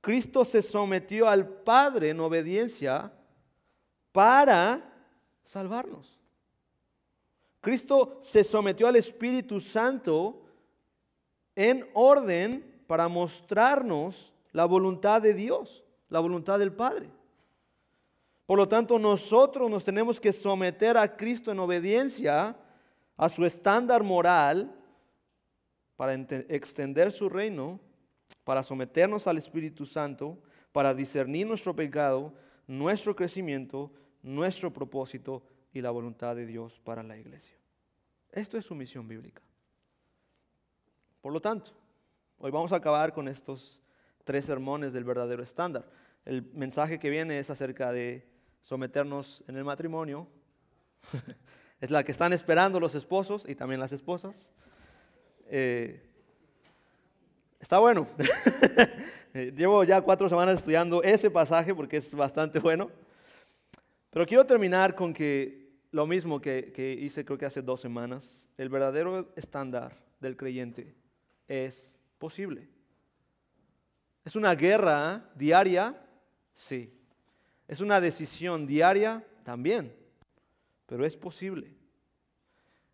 Cristo 0.02 0.46
se 0.46 0.62
sometió 0.62 1.28
al 1.28 1.48
Padre 1.48 2.10
en 2.10 2.20
obediencia 2.20 3.12
para 4.12 4.94
salvarnos. 5.44 6.15
Cristo 7.66 8.20
se 8.22 8.44
sometió 8.44 8.88
al 8.88 8.96
Espíritu 8.96 9.60
Santo 9.60 10.44
en 11.56 11.90
orden 11.96 12.64
para 12.86 13.08
mostrarnos 13.08 14.32
la 14.52 14.66
voluntad 14.66 15.20
de 15.20 15.34
Dios, 15.34 15.84
la 16.10 16.20
voluntad 16.20 16.60
del 16.60 16.72
Padre. 16.72 17.10
Por 18.46 18.60
lo 18.60 18.68
tanto, 18.68 19.00
nosotros 19.00 19.68
nos 19.68 19.84
tenemos 19.84 20.22
que 20.22 20.32
someter 20.32 20.96
a 20.96 21.18
Cristo 21.18 21.52
en 21.52 21.58
obediencia 21.58 22.56
a 23.18 23.30
su 23.30 23.44
estándar 23.44 24.04
moral 24.04 24.72
para 25.96 26.14
extender 26.14 27.12
su 27.12 27.30
reino, 27.30 27.80
para 28.44 28.62
someternos 28.62 29.26
al 29.26 29.40
Espíritu 29.40 29.88
Santo, 29.88 30.38
para 30.72 30.94
discernir 30.94 31.48
nuestro 31.48 31.76
pecado, 31.76 32.32
nuestro 32.68 33.16
crecimiento, 33.16 33.92
nuestro 34.22 34.72
propósito 34.72 35.42
y 35.76 35.82
la 35.82 35.92
voluntad 35.92 36.36
de 36.36 36.46
Dios 36.46 36.80
para 36.84 37.04
la 37.04 37.18
iglesia. 37.18 37.56
Esto 38.32 38.58
es 38.58 38.66
su 38.66 38.74
misión 38.74 39.08
bíblica. 39.08 39.42
Por 41.22 41.32
lo 41.32 41.40
tanto, 41.40 41.72
Hoy 42.38 42.52
vamos 42.52 42.74
a 42.74 42.76
acabar 42.76 43.14
con 43.14 43.30
estos 43.30 43.82
tres 44.26 44.44
sermones 44.44 44.92
del 44.92 45.06
verdadero 45.06 45.42
estándar. 45.42 45.86
El 46.26 46.44
mensaje 46.54 47.00
que 47.00 47.10
viene 47.10 47.40
es 47.40 47.50
acerca 47.50 47.94
de 47.94 48.28
someternos 48.62 49.42
en 49.48 49.56
el 49.56 49.64
matrimonio. 49.64 50.28
es 51.82 51.92
la 51.92 52.04
que 52.04 52.12
están 52.12 52.34
esperando 52.34 52.78
los 52.78 52.94
esposos 52.94 53.48
y 53.48 53.56
también 53.56 53.80
las 53.80 53.94
esposas. 53.94 54.50
Eh, 55.48 56.04
está 57.58 57.80
bueno. 57.80 58.06
Llevo 59.34 59.86
ya 59.86 60.02
cuatro 60.02 60.28
semanas 60.28 60.60
estudiando 60.60 61.04
ese 61.04 61.32
pasaje 61.32 61.74
porque 61.74 61.98
es 61.98 62.12
bastante 62.12 62.60
bueno. 62.60 62.92
Pero 64.10 64.26
quiero 64.26 64.46
terminar 64.46 64.94
con 64.94 65.14
que 65.14 65.65
lo 65.96 66.06
mismo 66.06 66.42
que, 66.42 66.74
que 66.74 66.92
hice 66.92 67.24
creo 67.24 67.38
que 67.38 67.46
hace 67.46 67.62
dos 67.62 67.80
semanas, 67.80 68.50
el 68.58 68.68
verdadero 68.68 69.32
estándar 69.38 69.98
del 70.20 70.36
creyente 70.36 70.94
es 71.48 71.98
posible. 72.18 72.68
¿Es 74.26 74.36
una 74.36 74.54
guerra 74.56 75.32
diaria? 75.36 76.06
Sí. 76.54 76.94
¿Es 77.66 77.80
una 77.80 78.02
decisión 78.02 78.68
diaria? 78.68 79.26
También. 79.46 79.96
Pero 80.86 81.06
es 81.06 81.16
posible. 81.16 81.74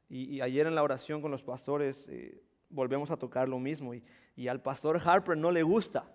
Y, 0.07 0.39
ayer 0.39 0.67
en 0.67 0.75
la 0.75 0.83
oración 0.83 1.23
con 1.23 1.31
los 1.31 1.41
pastores 1.41 2.07
eh, 2.07 2.39
volvemos 2.69 3.09
a 3.09 3.17
tocar 3.17 3.49
lo 3.49 3.57
mismo. 3.57 3.95
Y, 3.95 4.03
y 4.35 4.47
al 4.47 4.61
pastor 4.61 5.01
Harper 5.03 5.35
no 5.35 5.49
le 5.49 5.63
gusta. 5.63 6.05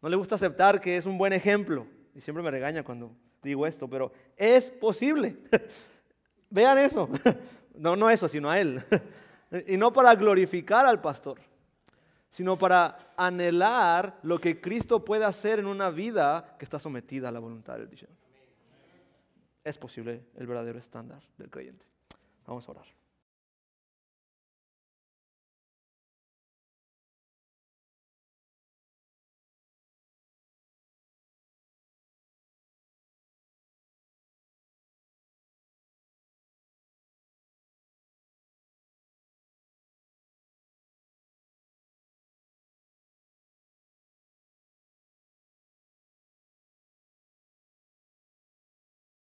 No 0.00 0.08
le 0.08 0.14
gusta 0.14 0.36
aceptar 0.36 0.80
que 0.80 0.96
es 0.96 1.04
un 1.04 1.18
buen 1.18 1.32
ejemplo. 1.32 1.88
Y 2.14 2.20
siempre 2.20 2.44
me 2.44 2.50
regaña 2.52 2.84
cuando 2.84 3.12
digo 3.42 3.66
esto, 3.66 3.88
pero 3.88 4.12
es 4.36 4.70
posible. 4.70 5.36
Vean 6.50 6.78
eso. 6.78 7.08
No, 7.72 7.96
no 7.96 8.10
eso, 8.10 8.28
sino 8.28 8.50
a 8.50 8.60
él. 8.60 8.82
Y 9.66 9.76
no 9.78 9.92
para 9.92 10.14
glorificar 10.14 10.86
al 10.86 11.00
pastor, 11.00 11.40
sino 12.30 12.56
para 12.56 13.14
anhelar 13.16 14.18
lo 14.22 14.38
que 14.38 14.60
Cristo 14.60 15.04
puede 15.04 15.24
hacer 15.24 15.58
en 15.58 15.66
una 15.66 15.90
vida 15.90 16.54
que 16.56 16.64
está 16.64 16.78
sometida 16.78 17.30
a 17.30 17.32
la 17.32 17.40
voluntad 17.40 17.78
del 17.78 17.88
Dios. 17.88 18.06
Es 19.64 19.76
posible 19.76 20.26
el 20.36 20.46
verdadero 20.46 20.78
estándar 20.78 21.20
del 21.36 21.50
creyente. 21.50 21.84
Vamos 22.46 22.68
a 22.68 22.72
orar. 22.72 22.99